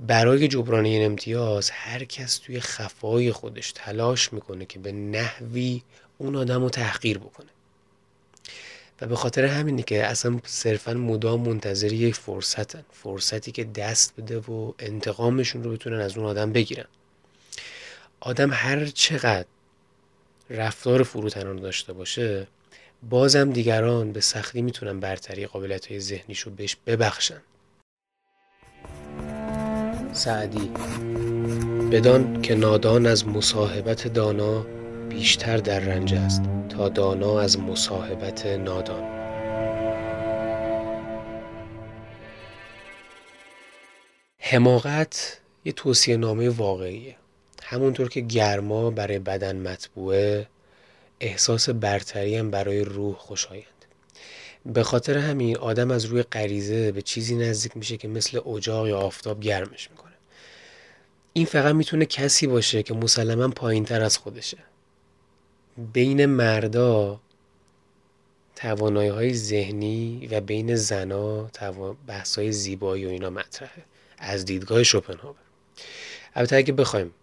[0.00, 5.82] برای جبران این امتیاز هر کس توی خفای خودش تلاش می‌کنه که به نحوی
[6.18, 7.50] اون آدم رو تحقیر بکنه.
[9.00, 12.84] و به خاطر همینی که اصلا صرفا مدام منتظر یک فرصتن.
[12.92, 16.86] فرصتی که دست بده و انتقامشون رو بتونن از اون آدم بگیرن.
[18.20, 19.46] آدم هر چقدر
[20.50, 22.46] رفتار فروتنان داشته باشه
[23.02, 27.42] بازم دیگران به سختی می‌تونن برتری قابلیت های ذهنیش رو بهش ببخشن.
[30.12, 30.70] سعدی
[31.92, 34.66] بدان که نادان از مصاحبت دانا
[35.08, 39.20] بیشتر در رنج است تا دانا از مصاحبت نادان.
[44.38, 47.19] حماقت یه توصیه نامه واقعیه.
[47.70, 50.46] همونطور که گرما برای بدن مطبوعه
[51.20, 53.66] احساس برتری هم برای روح خوشایند.
[54.66, 58.98] به خاطر همین آدم از روی غریزه به چیزی نزدیک میشه که مثل اجاق یا
[58.98, 60.12] آفتاب گرمش می‌کنه.
[61.32, 64.58] این فقط می‌تونه کسی باشه که مسلما پایین تر از خودشه.
[65.92, 67.20] بین مردا
[68.56, 71.50] توانایی های ذهنی و بین زنا
[72.06, 73.82] بحث های زیبایی و اینا مطرحه.
[74.18, 75.36] از دیدگاه شوپنهاور.
[76.34, 77.14] البته اگه بخوایم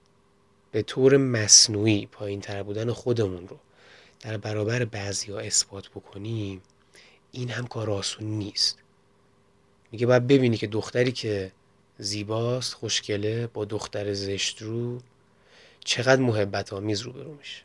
[0.71, 3.57] به طور مصنوعی پایین تر بودن خودمون رو
[4.19, 6.61] در برابر بعضی ها اثبات بکنیم
[7.31, 8.77] این هم کار آسون نیست.
[9.91, 11.51] میگه باید ببینی که دختری که
[11.97, 14.99] زیباست خوشگله با دختر زشت رو
[15.85, 17.63] چقدر محبت آمیز رو میشه.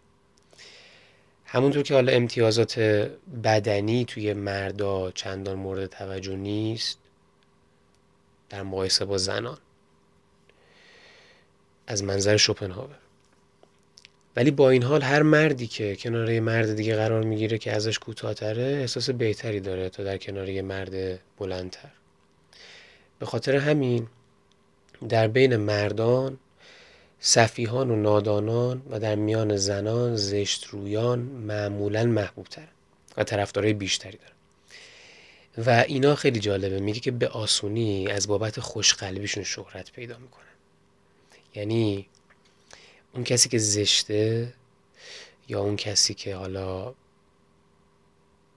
[1.45, 2.79] همونطور که حالا امتیازات
[3.45, 6.99] بدنی توی مردا چندان مورد توجه نیست
[8.51, 9.59] در مقایسه با زنان.
[11.93, 12.99] از منظر شوپنهاور.
[14.37, 17.99] ولی با این حال هر مردی که کنار یه مرد دیگه قرار می‌گیره که ازش
[17.99, 21.89] کوتاهتره احساس بهتری داره تا در کنار یه مرد بلندتر.
[23.19, 24.07] به خاطر همین
[25.09, 26.39] در بین مردان
[27.21, 32.69] صفیهان و نادانان و در میان زنان زشت رویان معمولا محبوب تر
[33.17, 34.33] و طرفدارای بیشتری دارن.
[35.67, 40.52] و اینا خیلی جالبه میگه که به آسونی از بابت خوشقلبیشون شهرت پیدا می‌کنن.
[41.55, 42.09] یعنی
[43.15, 44.55] اون کسی که زشته
[45.49, 46.95] یا اون کسی که حالا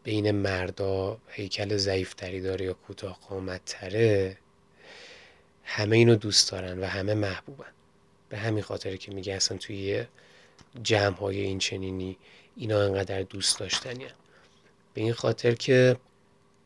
[0.03, 3.19] بین مردا هیکل ضعیفتری داره یا کوتاه
[3.65, 4.37] تره
[5.63, 7.71] همه اینو دوست دارن و همه محبوبن.
[8.29, 10.05] به همین خاطر که میگه اصلا توی
[10.83, 12.17] جمع های این چنینی
[12.55, 14.05] اینا انقدر دوست داشتنی
[14.93, 15.97] به این خاطر که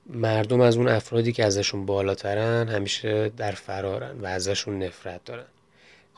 [0.05, 5.45] مردم از اون افرادی که ازشون بالاترن همیشه در فرارن و ازشون نفرت دارن.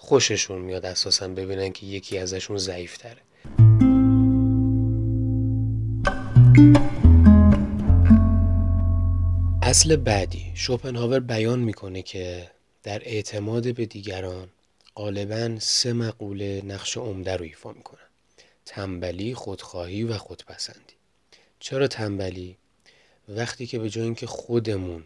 [0.04, 3.22] خوششون میاد اساسا ببینن که یکی ازشون ضعیف تره
[9.62, 12.52] اصل بعدی شوپنهاور بیان می‌کنه که
[12.84, 14.50] در اعتماد به دیگران
[14.96, 18.00] غالبا سه مقوله نقش عمده رو ایفا می‌کنن.
[18.66, 20.96] تنبلی، خودخواهی و خودپسندی.
[21.60, 22.58] چرا تنبلی؟
[23.30, 25.04] وقتی که به جای اینکه خودمون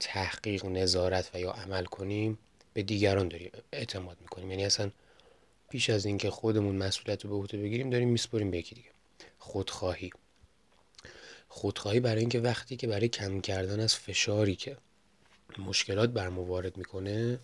[0.00, 2.38] تحقیق نظارت و یا عمل کنیم
[2.74, 4.50] به دیگران داریم اعتماد می‌کنیم.
[4.50, 4.90] یعنی اصلا
[5.70, 8.90] پیش از اینکه خودمون مسئولیت رو به عهده بگیریم داریم میسپریم به یکی دیگه.
[9.38, 10.10] خودخواهی.
[11.48, 14.76] خودخواهی برای اینکه وقتی که برای کم کردن از فشاری که
[15.58, 17.38] مشکلات بر ما وارد می‌کنه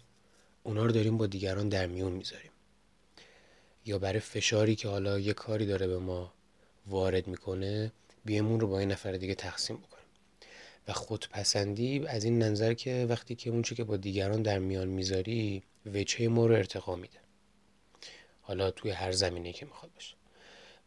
[0.63, 2.51] اونا رو داریم با دیگران در میون می‌ذاریم.
[3.87, 6.33] یا برای فشاری که حالا یه کاری داره به ما
[6.87, 7.93] وارد می‌کنه
[8.25, 10.00] بیمون رو با این نفر دیگه تقسیم بکنیم.
[10.93, 16.29] خودپسندی از این نظر که وقتی که اون که با دیگران در میان می‌ذاری وجهه
[16.29, 17.19] ما رو ارتقا میده.
[18.43, 20.15] حالا توی هر زمینه که می‌خواد باشه.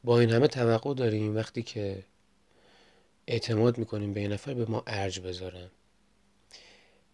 [0.04, 2.04] با این همه توقع داریم وقتی که
[3.28, 5.70] اعتماد می‌کنیم به این نفر به ما ارج بذارن.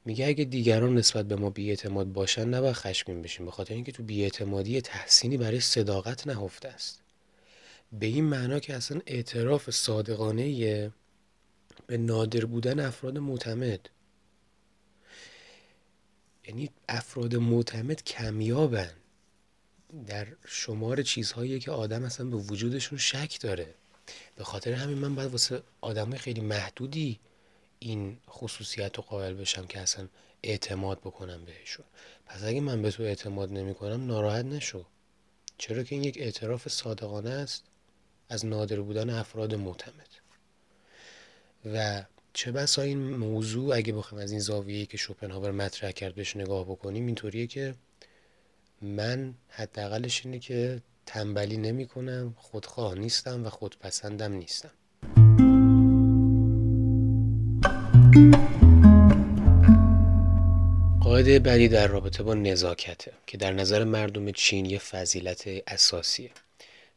[0.06, 3.46] میگه اگه دیگران نسبت به ما بیاعتماد باشن نباید خشمگین بشیم.
[3.46, 7.02] به خاطر اینکه تو بیاعتمادی تحسینی برای صداقت نهفته است.
[7.92, 10.92] به این معنا که اصلا اعتراف صادقانه
[11.88, 13.90] به نادر بودن افراد معتمد.
[16.48, 18.92] یعنی افراد معتمد کمیابن.
[20.08, 23.74] در شمار چیزهایی که آدم اصلا به وجودشون شک داره.
[24.36, 27.20] به خاطر همین من باید واسه آدم خیلی محدودی
[27.80, 30.08] این خصوصیت رو قائل بشم که اصلا
[30.44, 31.86] اعتماد بکنم بهشون.
[32.26, 34.86] پس اگه من به تو اعتماد نمی کنم ناراحت نشو.
[35.58, 37.64] چرا که این یک اعتراف صادقانه است
[38.30, 40.19] از نادر بودن افراد معتمد.
[41.66, 46.36] و چه بسا این موضوع اگه بخوام از این زاویه‌ای که شوپنهاور مطرح کرد بهش
[46.36, 47.76] نگاه بکنیم اینطوریه که
[48.82, 54.72] من حداقلش اینه که تنبلی نمی کنم خودخواه نیستم و خودپسندم نیستم.
[61.02, 66.32] قاعده بعدی در رابطه با نزاکته که در نظر مردم چین یه فضیلت اساسیه.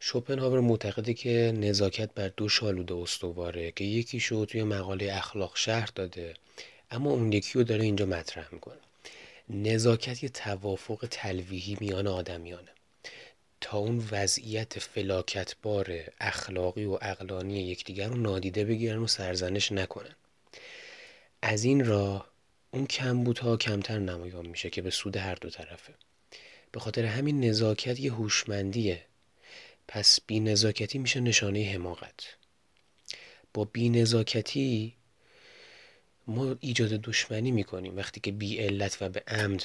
[0.04, 5.88] شوپنهاور معتقده که نزاکت بر دو شالوده استواره که یکی شو توی مقاله اخلاق شهر
[5.94, 6.34] داده
[6.90, 8.78] اما اون یکی رو داره اینجا مطرح می‌کنه.
[9.50, 12.68] نزاکت یه توافق تلویحی میان آدمیانه.
[13.60, 20.16] تا اون وضعیت فلاکتبار اخلاقی و اقلانی یکدیگر رو نادیده بگیرن و سرزنش نکنن.
[21.42, 22.28] از این راه
[22.70, 25.94] اون کمبودها کمتر نمایان میشه که به سود هر دو طرفه.
[26.72, 29.02] به خاطر همین نزاکت یه هوشمندیه.
[29.88, 32.20] پس بی نزاکتی میشه نشانه حماقت.
[33.54, 34.96] با بی نزاکتی
[36.26, 37.96] ما ایجاد دشمنی می‌کنیم.
[37.96, 39.64] وقتی که بی علت و به عمد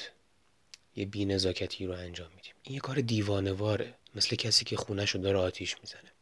[0.96, 2.52] یه بی نزاکتی رو انجام میدیم.
[2.62, 3.94] این یه کار دیوانواره.
[4.14, 6.12] مثل کسی که خونش رو داره آتیش می‌زنه.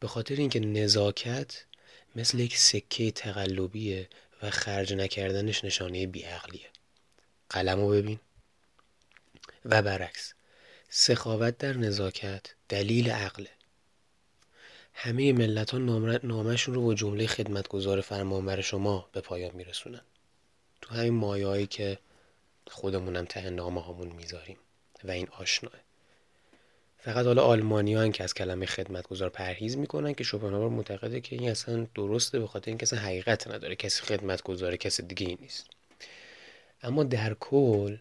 [0.00, 1.64] به خاطر اینکه نزاکت
[2.16, 4.08] مثل یک سکه تقلبیه
[4.42, 6.70] و خرج نکردنش نشانه بیعقلیه.
[7.50, 8.20] قلم رو ببین
[9.64, 10.31] و برعکس.
[10.94, 13.48] سخاوت در نزاکت دلیل عقله
[14.94, 15.78] همه ملت ها
[16.22, 20.00] نامشون رو با جمله خدمتگزار فرمانبر شما به پایان میرسونن.
[20.80, 21.98] تو همین مایایی که
[22.66, 24.56] خودمونم ته نامه هامون می‌ذاریم
[25.04, 25.72] و این آشناه.
[26.98, 31.86] فقط حالا آلمانی که از کلمه خدمتگزار پرهیز می‌کنن که شوپنهاور معتقده که این اصلا
[31.94, 33.76] درسته به خاطر اینکه اصلا حقیقت نداره.
[33.76, 35.66] کسی خدمتگزاره کسی دیگه ای نیست.
[36.82, 37.96] اما در کل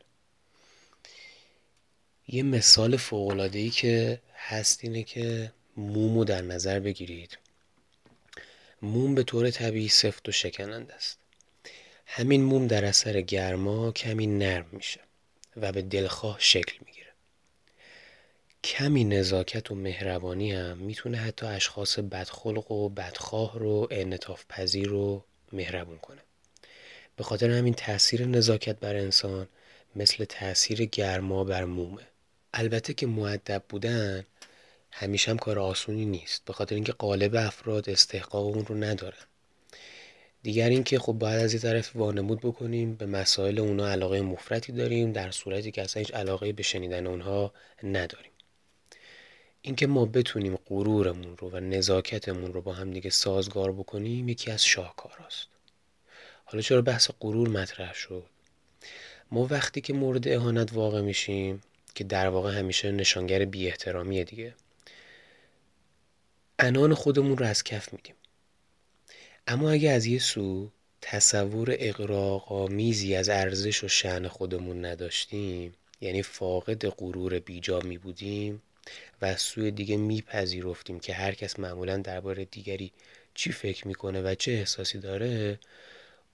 [2.27, 2.99] یه مثال
[3.53, 7.37] ای که هست اینه که مومو در نظر بگیرید.
[8.81, 11.17] موم به طور طبیعی سفت و شکننده است.
[12.05, 14.99] همین موم در اثر گرما کمی نرم میشه
[15.57, 17.07] و به دلخواه شکل می‌گیره.
[18.63, 25.23] کمی نزاکت و مهربانی هم می‌تونه حتی اشخاص بدخلق و بدخواه رو انطاف پذیر رو
[25.51, 26.21] مهربون کنه.
[27.15, 29.47] به خاطر همین تاثیر نزاکت بر انسان
[29.95, 32.10] مثل تاثیر گرما بر مومه.
[32.53, 34.25] البته که معدب بودن
[34.91, 39.25] همیشه هم کار آسونی نیست به خاطر اینکه قالب افراد استحقاق اون رو ندارن.
[40.43, 45.11] دیگر اینکه خب باید از این طرف وانمود بکنیم به مسائل اونا علاقه مفرتی داریم
[45.11, 48.31] در صورتی که اصلا هیچ علاقه به شنیدن اونها نداریم.
[49.61, 54.65] اینکه ما بتونیم غرورمون رو و نزاکتمون رو با هم دیگه سازگار بکنیم یکی از
[54.65, 55.47] شاهکاراست.
[56.45, 58.25] حالا چرا بحث غرور مطرح شد؟
[59.31, 61.61] ما وقتی که مورد اهانت واقع میشیم
[61.95, 64.55] که در واقع همیشه نشانگر بی احترامیه دیگه.
[66.59, 68.15] انان خودمون رو از کف میدیم.
[69.47, 76.87] اما اگه از یه سو تصور اقراقامیزی از ارزش و شعن خودمون نداشتیم یعنی فاقد
[76.87, 78.61] غرور بیجا می بودیم
[79.21, 82.91] و از سوی دیگه میپذیرفتیم که هر کس معمولا درباره دیگری
[83.33, 85.59] چی فکر می‌کنه و چه احساسی داره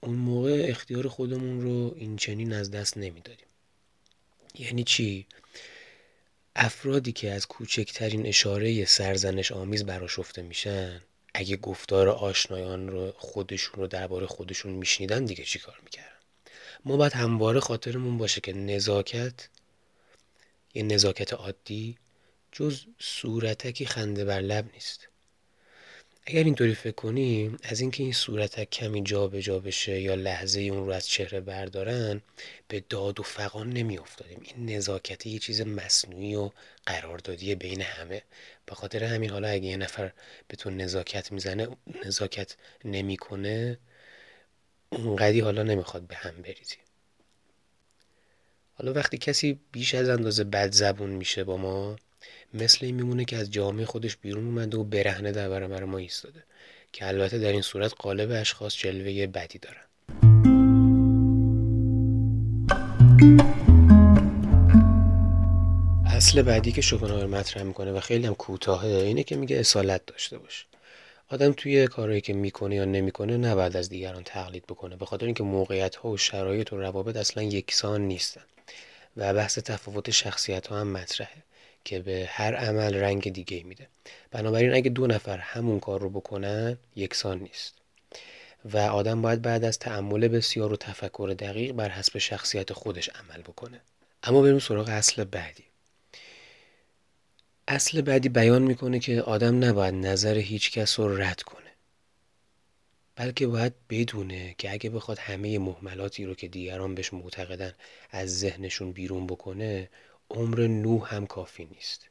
[0.01, 3.47] اون موقع اختیار خودمون رو این چنین از دست نمی‌دادیم.
[4.59, 5.25] یعنی چی؟
[6.59, 11.01] افرادی که از کوچکترین اشاره سرزنش آمیز براشفته میشن
[11.33, 16.17] اگه گفتار آشنایان رو خودشون رو درباره خودشون میشنیدن دیگه چیکار می‌کردن؟
[16.85, 19.49] ما باید همواره خاطرمون باشه که نزاکت
[20.73, 21.97] یه نزاکت عادی
[22.51, 25.07] جز صورتکی خنده بر لب نیست.
[26.29, 30.85] اگر اینطوری فکر کنیم از اینکه این صورتک کمی جابجا جا بشه یا لحظه اون
[30.85, 32.21] رو از چهره بردارن
[32.67, 36.51] به داد و فقان نمی افتادیم این نزاکت یه چیز مصنوعی و
[36.85, 38.23] قراردادی بین همه.
[38.65, 40.11] به خاطر همین حالا اگه یه نفر
[40.47, 41.67] به تو نزاکت می‌زنه
[42.05, 42.55] نزاکت
[42.85, 43.77] نمی‌کنه
[44.89, 46.77] اونقدی حالا نمی‌خواد به هم بریزی.
[48.73, 51.95] حالا وقتی کسی بیش از اندازه بد زبون میشه با ما
[52.63, 56.43] مثل این میمونه که از جامعه خودش بیرون اومده و برهنه در برابر ما ایستاده
[56.93, 59.81] که البته در این صورت قالب اشخاص جلوه بدی دارن.
[66.05, 70.37] اصل بعدی که شوپنهاور مطرح می‌کنه و خیلی هم کوتاهه اینه که میگه اصالت داشته
[70.37, 70.65] باش.
[71.29, 75.43] آدم توی کارهایی که می‌کنه یا نمی‌کنه نباید از دیگران تقلید بکنه به خاطر اینکه
[75.43, 78.41] موقعیت ها و شرایط و روابط اصلا یکسان نیستن.
[79.17, 81.46] و بحث تفاوت شخصیت ها هم مطرحه.
[81.87, 83.87] که به هر عمل رنگ دیگه میده.
[84.31, 87.73] بنابراین اگه دو نفر همون کار رو بکنن یکسان نیست.
[88.65, 93.41] و آدم باید بعد از تعمل بسیار و تفکر دقیق بر حسب شخصیت خودش عمل
[93.41, 93.81] بکنه.
[94.23, 95.63] اما بریم سراغ اصل بعدی.
[97.67, 101.71] اصل بعدی بیان می‌کنه که آدم نباید نظر هیچ کس رو رد کنه.
[103.15, 107.73] بلکه باید بدونه که اگه بخواد همه محملاتی رو که دیگران بهش معتقدن
[108.11, 109.89] از ذهنشون بیرون بکنه
[110.29, 112.09] عمر نو هم کافی نیست.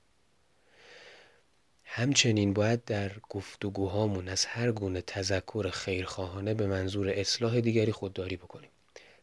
[1.84, 8.70] همچنین باید در گفتگوهامون از هر گونه تذکر خیرخواهانه به منظور اصلاح دیگری خودداری بکنیم.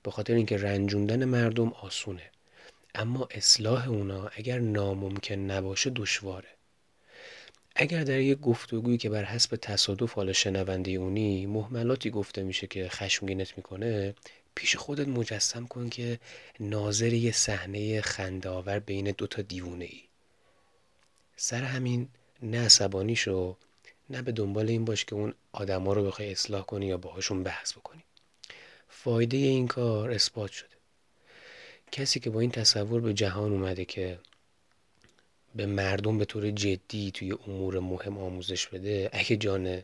[0.03, 2.31] به خاطر اینکه رنجوندن مردم آسونه.
[2.95, 6.49] اما اصلاح اونا اگر ناممکن نباشه دشواره.
[7.75, 12.89] اگر در یک گفتگویی که بر حسب تصادف حال شنونده اونی محملاتی گفته میشه که
[12.89, 14.15] خشمگینت می‌کنه
[14.55, 16.19] پیش خودت مجسم کن که
[16.59, 20.01] ناظر یه صحنه خندهآور بین دوتا دیوونه ای
[21.35, 22.07] سر همین
[22.41, 23.57] نه عصبانی شو
[24.09, 27.73] نه به دنبال این باش که اون آدما رو بخوای اصلاح کنی یا باهاشون بحث
[27.73, 28.03] بکنی.
[28.89, 30.69] فایده این کار اثبات شده.
[31.91, 34.19] کسی که با این تصور به جهان اومده که
[35.55, 39.83] به مردم به طور جدی توی امور مهم آموزش بده اگه جان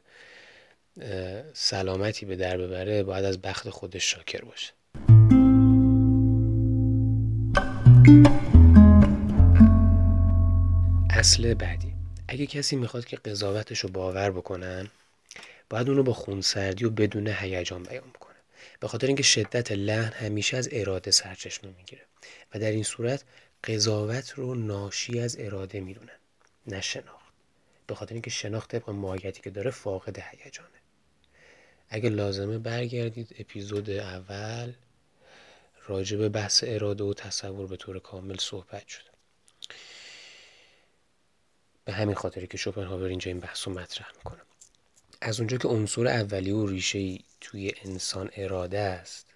[1.53, 4.73] سلامتی به در ببره باید از بخت خودش شاکر باشه.
[11.09, 11.93] اصل بعدی.
[12.27, 14.87] اگه کسی می‌خواد که قضاوتش رو باور بکنن
[15.69, 18.35] باید اونو با خونسردی و بدون هیجان بیان بکنه.
[18.79, 22.01] به خاطر اینکه شدت لحن همیشه از اراده سرچشمه می‌گیره.
[22.53, 23.23] و در این صورت
[23.63, 26.19] قضاوت رو ناشی از اراده می‌دونن
[26.67, 27.33] نه شناخت.
[27.87, 30.78] به خاطر اینکه شناخت طبق ماهیتی که داره فاقد هیجانه.
[31.89, 34.73] اگه لازمه برگردید اپیزود اول
[35.87, 39.09] راجع به بحث اراده و تصور به طور کامل صحبت شد.
[41.85, 44.39] به همین خاطری که شوپنهاور اینجا این بحث رو مطرح می‌کنه.
[45.21, 49.33] از اونجا که عنصر اولی و ریشه توی انسان اراده است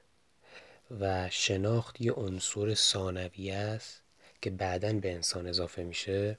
[0.99, 4.01] و شناخت یه عنصر ثانوی است
[4.41, 6.35] که بعدا به انسان اضافه میشه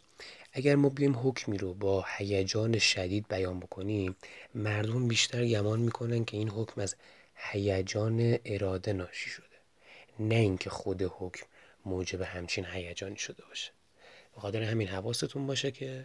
[0.57, 4.17] اگر ما بیایم حکمی رو با هیجان شدید بیان بکنیم
[4.55, 6.95] مردم بیشتر گمان می‌کنن که این حکم از
[7.35, 9.47] هیجان اراده ناشی شده.
[10.21, 11.47] نه اینکه خود حکم
[11.87, 13.71] موجب همچین هیجانی شده باشه.
[14.35, 16.05] به خاطر همین حواستون باشه که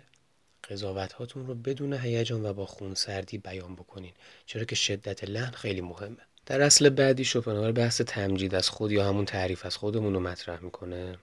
[0.70, 4.14] قضاوت هاتون رو بدون هیجان و با خونسردی بیان بکنین.
[4.46, 6.18] چرا که شدت لحن خیلی مهمه.
[6.46, 10.60] در اصل بعدی شوپنهاور بحث تمجید از خود یا همون تعریف از خودمون رو مطرح
[10.60, 11.18] می‌کنه.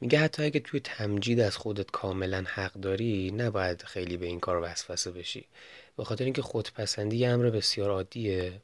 [0.00, 4.62] میگه حتی اگه توی تمجید از خودت کاملا حق داری نباید خیلی به این کار
[4.62, 5.44] وسوسه بشی.
[5.96, 8.60] به خاطر اینکه خودپسندی یه امر بسیار عادیه.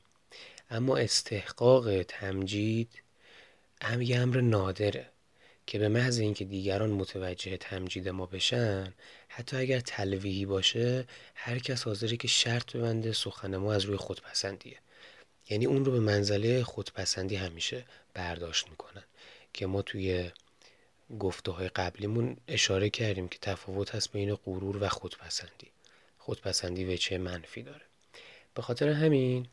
[0.70, 2.88] اما استحقاق تمجید
[3.82, 5.06] هم یه امر نادره
[5.66, 8.94] که به محض اینکه دیگران متوجه تمجید ما بشن
[9.28, 14.76] حتی اگر تلویحی باشه هر کس حاضره که شرط ببنده سخن ما از روی خودپسندیه.
[15.50, 19.04] یعنی اون رو به منزله خودپسندی همیشه برداشت می‌کنن
[19.52, 20.30] که ما توی
[21.18, 25.70] گفته های قبلیمون اشاره کردیم که تفاوت هست بین غرور و خودپسندی.
[26.18, 27.82] خودپسندی وچه منفی داره.
[28.54, 29.46] به خاطر همین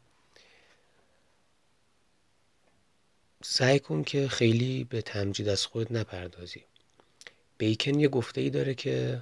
[3.44, 6.64] سعی کن که خیلی به تمجید از خود نپردازی.
[7.58, 9.22] بیکن یه گفته ای داره که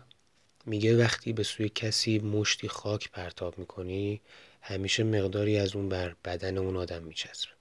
[0.66, 4.22] میگه وقتی به سوی کسی مشتی خاک پرتاب می‌کنی
[4.62, 7.59] همیشه مقداری از اون بر بدن اون آدم میچسبه.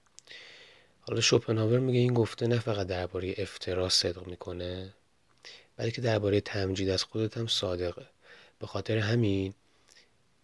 [1.09, 4.93] حالا شوپنهاور میگه این گفته نه فقط درباره افترا صدق می‌کنه
[5.77, 8.05] بلکه درباره تمجید از خودت هم صادقه.
[8.59, 9.53] به خاطر همین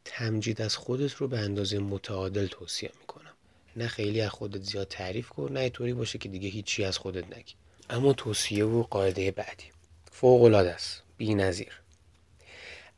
[0.05, 3.34] تمجید از خودت رو به اندازه متعادل توصیه می‌کنم.
[3.76, 7.38] نه خیلی از خودت زیاد تعریف کن نه طوری باشه که دیگه هیچی از خودت
[7.38, 7.53] نگی.
[7.89, 9.66] اما توصیه و قاعده بعدی.
[10.11, 11.82] فوق العاده است بی‌نظیر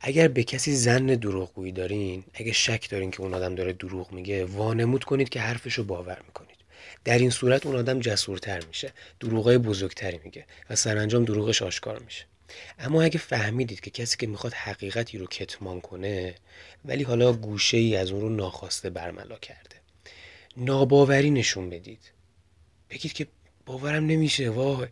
[0.00, 4.44] اگر به کسی زن دروغگویی دارین اگه شک دارین که اون آدم داره دروغ میگه
[4.44, 6.57] وانمود کنید که حرفشو باور می‌کنید.
[7.04, 8.92] در این صورت اون آدم جسورتر میشه.
[9.20, 12.24] دروغای بزرگتری میگه و سرانجام دروغش آشکار میشه.
[12.78, 16.34] اما اگه فهمیدید که کسی که می‌خواد حقیقتی رو کتمان کنه
[16.84, 19.76] ولی حالا گوشه ای از اون رو ناخواسته برملا کرده
[20.56, 22.12] ناباوری نشون بدید.
[22.90, 23.26] بگید که
[23.68, 24.50] باورم نمیشه.
[24.50, 24.86] وای.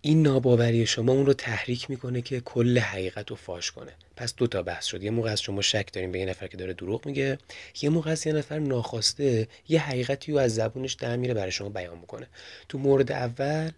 [0.00, 3.92] این ناباوری شما اون رو تحریک می‌کنه که کل حقیقت رو فاش کنه.
[4.16, 5.02] پس دو تا بحث شد.
[5.02, 7.38] یه موقع از شما شک داریم به یه نفر که داره دروغ میگه.
[7.82, 11.68] یه موقع از یه نفر ناخواسته یه حقیقتی رو از زبونش در میره برای شما
[11.68, 12.26] بیان می‌کنه.
[12.68, 13.70] تو مورد اول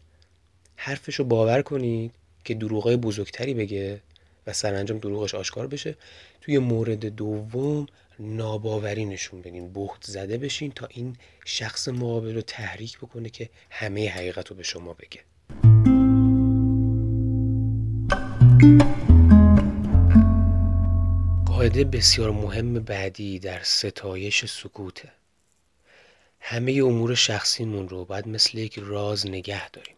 [0.76, 2.12] حرفش رو باور کنید
[2.44, 4.00] که دروغای بزرگتری بگه
[4.46, 5.96] و سرانجام دروغش آشکار بشه.
[6.40, 7.86] توی مورد دوم
[8.22, 14.10] ناباوری نشون بدین بهت زده بشین تا این شخص مقابل رو تحریک بکنه که همه
[14.10, 15.20] حقیقت رو به شما بگه.
[21.46, 25.12] قاعده بسیار مهم بعدی در ستایش سکوته.
[26.40, 29.96] همه امور شخصیمون رو باید مثل یک راز نگه داریم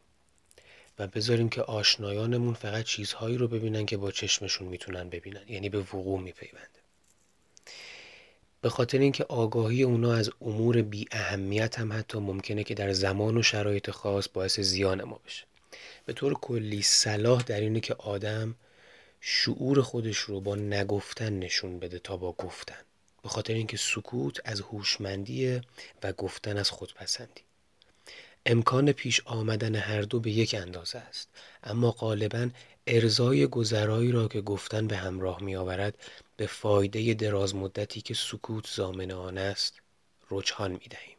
[0.99, 5.79] و بذاریم که آشنایانمون فقط چیزهایی رو ببینن که با چشمشون می‌تونن ببینن یعنی به
[5.79, 6.84] وقوع میپیونده
[8.65, 13.37] به خاطر اینکه آگاهی اونا از امور بی اهمیت هم حتی ممکنه که در زمان
[13.37, 15.45] و شرایط خاص باعث زیان ما بشه.
[16.07, 18.55] به طور کلی صلاح در اینه که آدم
[19.21, 22.79] شعور خودش رو با نگفتن نشون بده تا با گفتن.
[23.23, 25.61] به خاطر اینکه سکوت از هوشمندی
[26.03, 27.43] و گفتن از خودپسندی.
[28.47, 31.29] امکان پیش آمدن هر دو به یک اندازه است.
[31.65, 32.49] اما غالبا
[32.87, 35.95] ارزای گذرایی را که گفتن به همراه می آورد
[36.37, 39.81] به فایده دراز مدتی که سکوت زامن آن است
[40.31, 41.17] رجحان می دهیم.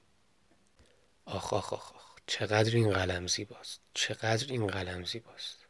[1.25, 5.65] آخ آخ آخ آخ چقدر این قلم زیباست چقدر این قلم زیباست.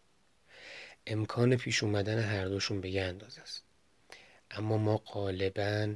[1.08, 3.64] امکان پیش اومدن هر دوشون به یه اندازه است.
[4.52, 5.96] اما ما غالبا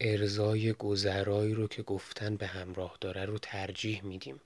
[0.00, 4.40] ارزای گذرایی رو که گفتن به همراه داره رو ترجیح میدیم.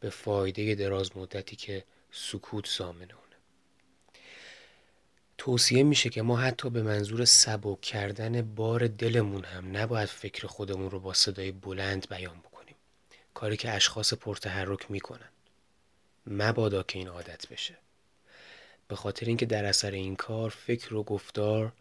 [0.00, 3.08] به فایده دراز مدتی که سکوت زامن
[5.40, 10.90] توصیه میشه که ما حتی به منظور سبک کردن بار دلمون هم نباید فکر خودمون
[10.90, 12.74] رو با صدای بلند بیان بکنیم.
[13.34, 15.28] کاری که اشخاص پرتحرک می‌کنن.
[16.26, 17.74] مبادا که این عادت بشه.
[18.88, 21.72] به خاطر اینکه در اثر این کار فکر و گفتار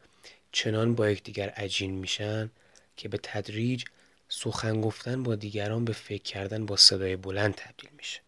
[0.51, 2.49] چنان با یکدیگر عجین میشن
[2.97, 3.83] که به تدریج
[4.29, 8.19] سخن گفتن با دیگران به فکر کردن با صدای بلند تبدیل میشه.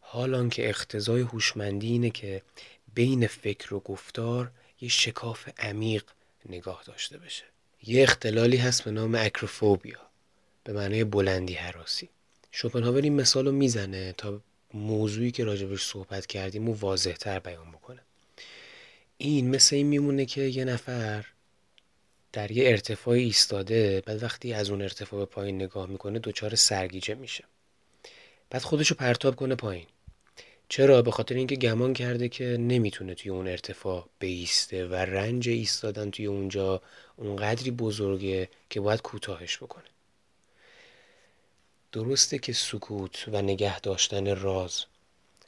[0.00, 2.42] حالان که اختزای هوشمندی اینه که
[2.94, 6.04] بین فکر و گفتار یه شکاف عمیق
[6.48, 7.44] نگاه داشته بشه.
[7.82, 10.00] یه اختلالی هست به نام اکروفوبیا
[10.64, 12.08] به معنای بلندی حراسی.
[12.50, 14.40] شوپنهاور این مثال رو می‌زنه تا
[14.74, 18.00] موضوعی که راجبش صحبت کردیم و واضح تر بیان بکنه.
[19.18, 21.26] این مثل این میمونه که یه نفر
[22.32, 27.14] در یه ارتفاع ایستاده بعد وقتی از اون ارتفاع به پایین نگاه می‌کنه دچار سرگیجه
[27.14, 27.44] میشه.
[28.50, 29.86] بعد خودشو پرتاب کنه پایین.
[30.68, 36.10] چرا؟ به خاطر اینکه گمان کرده که نمی‌تونه توی اون ارتفاع بیسته و رنج ایستادن
[36.10, 36.82] توی اونجا
[37.16, 39.84] اونقدری بزرگه که باید کوتاهش بکنه.
[41.92, 44.84] درسته که سکوت و نگه داشتن راز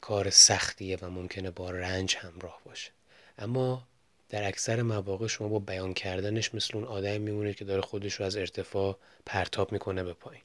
[0.01, 2.91] کار سختیه و ممکنه با رنج همراه باشه.
[3.39, 3.87] اما
[4.29, 8.27] در اکثر مواقع شما با بیان کردنش مثل اون آدم میمونه که داره خودش رو
[8.27, 8.97] از ارتفاع
[9.27, 10.43] پرتاب می‌کنه به پایین.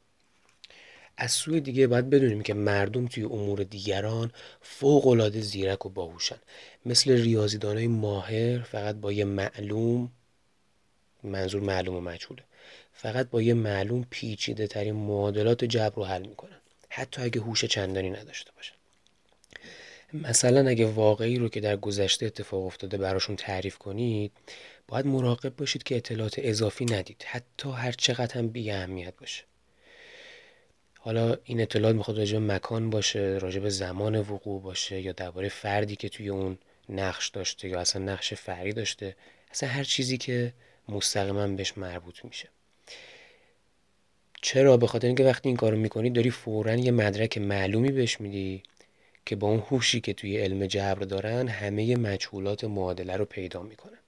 [1.18, 6.39] از سوی دیگه باید بدونیم که مردم توی امور دیگران فوق العاده زیرک و باهوشن.
[6.86, 10.11] مثل ریاضیدانای ماهر فقط با یه معلوم
[11.24, 12.43] منظور معلوم و مجهوله.
[12.93, 16.59] فقط با یه معلوم پیچیده ترین معادلات جبر رو حل می‌کنن.
[16.89, 18.76] حتی اگه هوش چندانی نداشته باشن.
[20.13, 24.32] مثلا اگه واقعی رو که در گذشته اتفاق افتاده براشون تعریف کنید
[24.88, 27.24] باید مراقب باشید که اطلاعات اضافی ندید.
[27.28, 29.43] حتی هر چقدر هم بی اهمیت باشه.
[31.06, 35.95] حالا این اطلاعات می‌خواد راجع مکان باشه راجع به زمان وقوع باشه یا درباره فردی
[35.95, 36.58] که توی اون
[36.89, 39.16] نقش داشته یا اصلا نقش فری داشته
[39.51, 40.53] اصلا هر چیزی که
[40.89, 42.49] مستقیما بهش مربوط میشه.
[44.41, 48.64] چرا؟ به خاطر اینکه وقتی این کارو می‌کنی داری فورا یه مدرک معلومی بهش میدی
[49.26, 53.99] که با اون هوشی که توی علم جبر دارن همه مجهولات معادله رو پیدا می‌کنن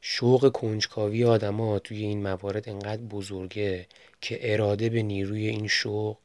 [0.00, 3.86] شوق کنجکاوی آدما توی این موارد انقدر بزرگه
[4.20, 6.16] که اراده به نیروی این شوق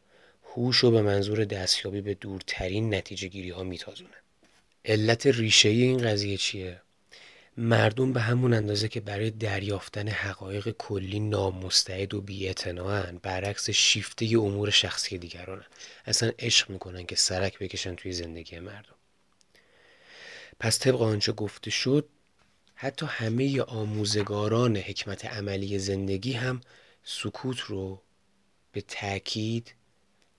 [0.44, 4.16] هوش رو به منظور دستیابی به دورترین نتیجه گیری ها میتازونه.
[4.86, 6.82] علت ریشه این قضیه چیه؟
[7.58, 14.70] مردم به همون اندازه که برای دریافتن حقایق کلی نامستعد و بیاعتناان برعکس شیفته امور
[14.70, 15.66] شخصی دیگرانن.
[16.06, 18.96] اصلا عشق می‌کنن که سرک بکشن توی زندگی مردم.
[20.60, 22.10] پس طبق آنچه گفته شد
[22.84, 26.62] حتی همه آموزگاران حکمت عملی زندگی هم
[27.04, 28.02] سکوت رو
[28.72, 29.74] به تاکید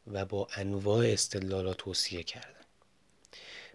[0.07, 2.65] و با انواع استدلالات توصیه کردن.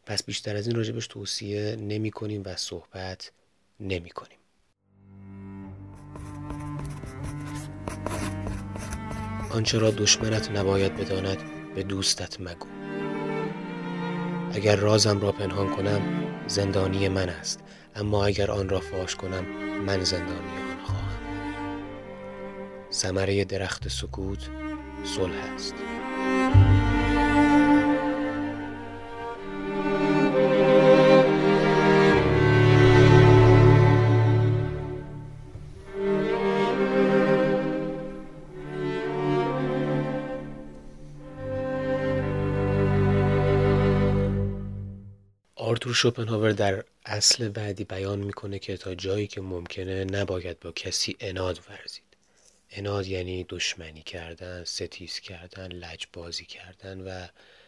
[0.06, 3.32] پس بیشتر از این راجبش توصیه نمی کنیم و صحبت
[3.80, 4.38] نمی کنیم.
[9.52, 11.38] آنچه را دشمنت نباید بداند
[11.76, 12.68] به دوستت مگو.
[14.54, 16.02] اگر رازم را پنهان کنم
[16.48, 17.64] زندانی من است.
[17.96, 19.46] اما اگر آن را فاش کنم
[19.86, 21.20] من زندانی آن خواهم.
[22.92, 24.50] ثمره درخت سکوت
[25.04, 25.74] صلح است.
[45.56, 51.16] آرتور شوپنهاور در اصل بعدی بیان می‌کنه که تا جایی که ممکنه نباید با کسی
[51.20, 52.04] اناد ورزید.
[52.72, 57.28] اناد یعنی دشمنی کردن ستیز کردن لجبازی کردن و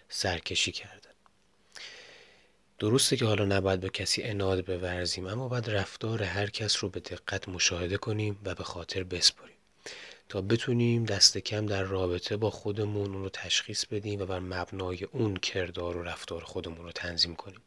[0.09, 1.11] سرکشی کردن.
[2.79, 6.99] درسته که حالا نباید به کسی اناد بورزیم اما باید رفتار هر کس رو به
[6.99, 9.55] دقت مشاهده کنیم و به خاطر بسپاریم
[10.29, 15.03] تا بتونیم دست کم در رابطه با خودمون اون رو تشخیص بدیم و بر مبنای
[15.03, 17.61] اون کردار و رفتار خودمون رو تنظیم کنیم.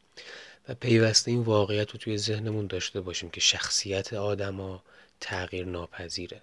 [0.69, 4.83] و پیوسته این واقعیت رو توی ذهنمون داشته باشیم که شخصیت آدما
[5.21, 6.43] تغییر ناپذیره.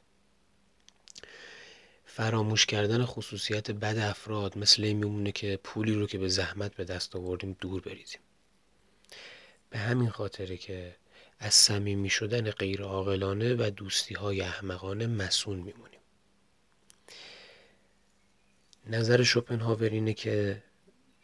[2.05, 6.83] فراموش کردن خصوصیت بد افراد مثل این میمونه که پولی رو که به زحمت به
[6.83, 8.21] دست آوردیم دور بریزیم.
[9.69, 10.95] به همین خاطره که
[11.39, 15.99] از صمیمی شدن غیر عاقلانه و دوستی های احمقانه مسون میمونیم.
[18.87, 20.63] نظر شوپنهاور اینه که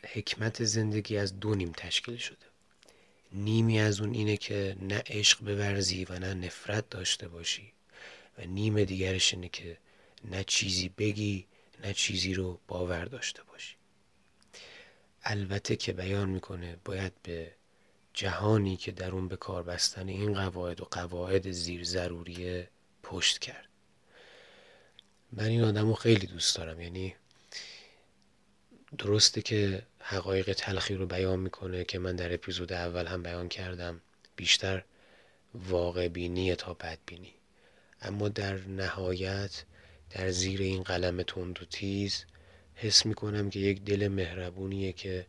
[0.04, 2.47] حکمت زندگی از دو نیم تشکیل شده.
[3.32, 7.74] نیمی از اون اینه که نه عشق بورزی و نه نفرت داشته باشی.
[8.38, 9.78] و نیم دیگرش اینه که
[10.26, 11.48] نه چیزی بگی
[11.84, 13.76] نه چیزی رو باور داشته باشی.
[15.24, 17.52] البته که بیان می‌کنه باید به
[18.14, 22.70] جهانی که در اون به کار بستن این قواعد و قواعد زیر ضروریه
[23.04, 23.68] پشت کرد.
[25.32, 27.16] من این آدم رو خیلی دوست دارم یعنی
[28.98, 34.02] درسته که حقایق تلخی رو بیان می‌کنه که من در اپیزود اول هم بیان کردم
[34.36, 34.84] بیشتر
[35.54, 37.34] واقع بینی تا بدبینی
[38.02, 39.64] اما در نهایت
[40.10, 42.26] در زیر این قلم تند و تیز
[42.76, 45.26] حس می‌کنم که یک دل مهربونیه که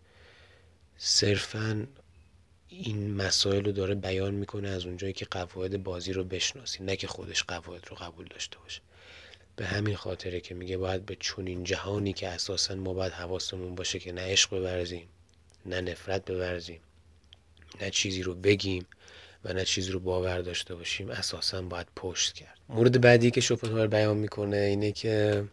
[0.99, 1.87] صرفا
[2.69, 7.07] این مسائل رو داره بیان می‌کنه از اونجایی که قواعد بازی رو بشناسی نه که
[7.07, 8.81] خودش قواعد رو قبول داشته باشه.
[9.59, 13.99] به همین خاطره که میگه باید به چونین جهانی که اساسا ما باید حواسمون باشه
[13.99, 15.09] که نه عشق بورزیم
[15.67, 16.81] نه نفرت بورزیم
[17.81, 18.87] نه چیزی رو بگیم
[19.45, 22.59] و نه چیزی رو باور داشته باشیم اساسا باید پشت کرد.
[22.69, 25.45] مورد بعدی که شوپنهاور بیان می‌کنه اینه که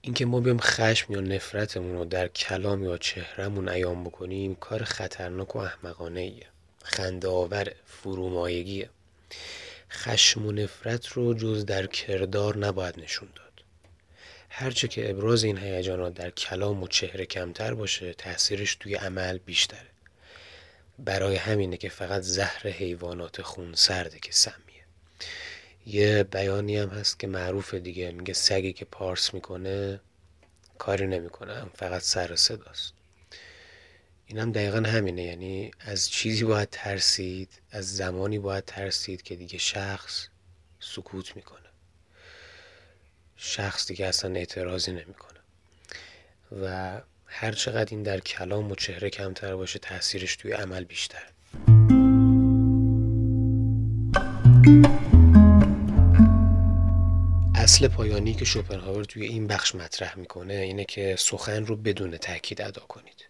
[0.00, 5.56] اینکه ما بیام خشم یا نفرتمون رو در کلام یا چهرهمون ایام بکنیم کار خطرناک
[5.56, 6.46] و احمقانه ایه
[6.82, 8.90] خنده آور فرومایگیه.
[9.90, 13.48] خشم و نفرت رو جز در کردار نباید نشون داد.
[14.50, 19.88] هرچه که ابراز این هیجانات در کلام و چهره کمتر باشه تاثیرش توی عمل بیشتره.
[20.98, 24.84] برای همینه که فقط زهر حیوانات خون سرده که سمیه.
[25.86, 30.00] یه بیانی هم هست که معروف دیگه میگه سگی که پارس می‌کنه
[30.78, 32.92] کاری نمی‌کنه فقط سر صداست.
[34.30, 35.22] این هم دقیقا همینه.
[35.22, 40.28] یعنی از چیزی باید ترسید از زمانی باید ترسید که دیگه شخص
[40.80, 41.68] سکوت می‌کنه.
[43.36, 45.38] شخص دیگه اصلا اعتراضی نمی‌کنه.
[46.62, 51.22] و هر چقدر این در کلام و چهره کمتر باشه تاثیرش توی عمل بیشتر
[57.54, 62.62] اصل پایانی که شوپنهاور توی این بخش مطرح می‌کنه اینه که سخن رو بدون تاکید
[62.62, 63.28] ادا کنید.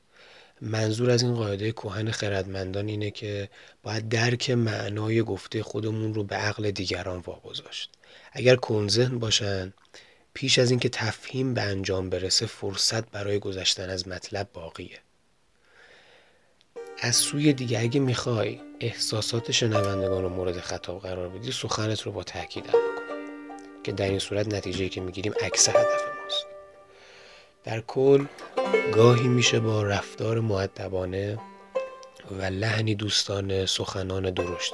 [0.60, 3.48] منظور از این قاعده کهن خردمندان اینه که
[3.82, 7.90] باید درک معنای گفته خودمون رو به عقل دیگران واگذاشت.
[8.32, 9.72] اگر کنزهن باشن
[10.34, 14.98] پیش از اینکه تفهیم به انجام برسه فرصت برای گذشتن از مطلب باقیه.
[17.00, 22.22] از سوی دیگه اگه می‌خوای احساسات شنوندگان رو مورد خطاب قرار بدی سخنت رو با
[22.22, 23.82] تاکید ادا کن.
[23.84, 26.47] که در این صورت نتیجه که می‌گیریم عکس هدف ماست.
[27.68, 28.24] در کل
[28.94, 31.38] گاهی میشه با رفتار معدبانه
[32.40, 34.72] و لحنی دوستانه سخنان درشت.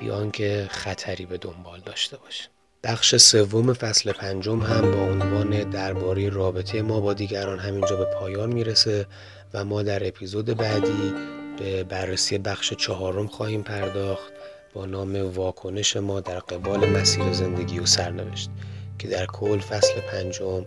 [0.00, 2.48] بیان که خطری به دنبال داشته باشه.
[2.84, 8.52] بخش سوم فصل پنجم هم با عنوان درباره رابطه ما با دیگران همینجا به پایان
[8.52, 9.06] می‌رسه
[9.54, 11.14] و ما در اپیزود بعدی
[11.58, 14.32] به بررسی بخش چهارم خواهیم پرداخت
[14.74, 18.50] با نام واکنش ما در قبال مسیر زندگی و سرنوشت
[18.98, 20.64] که در کل فصل پنجم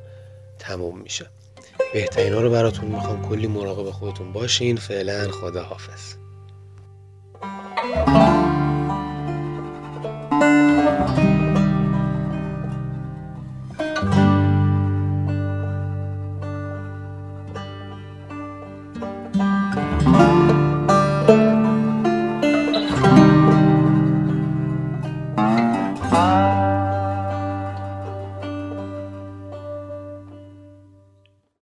[0.60, 1.26] تموم میشه.
[1.94, 3.30] بهترین ها رو براتون می‌خوام.
[3.30, 4.78] کلی مراقب خودتون باشین.
[4.78, 6.16] فعلا خدا حافظ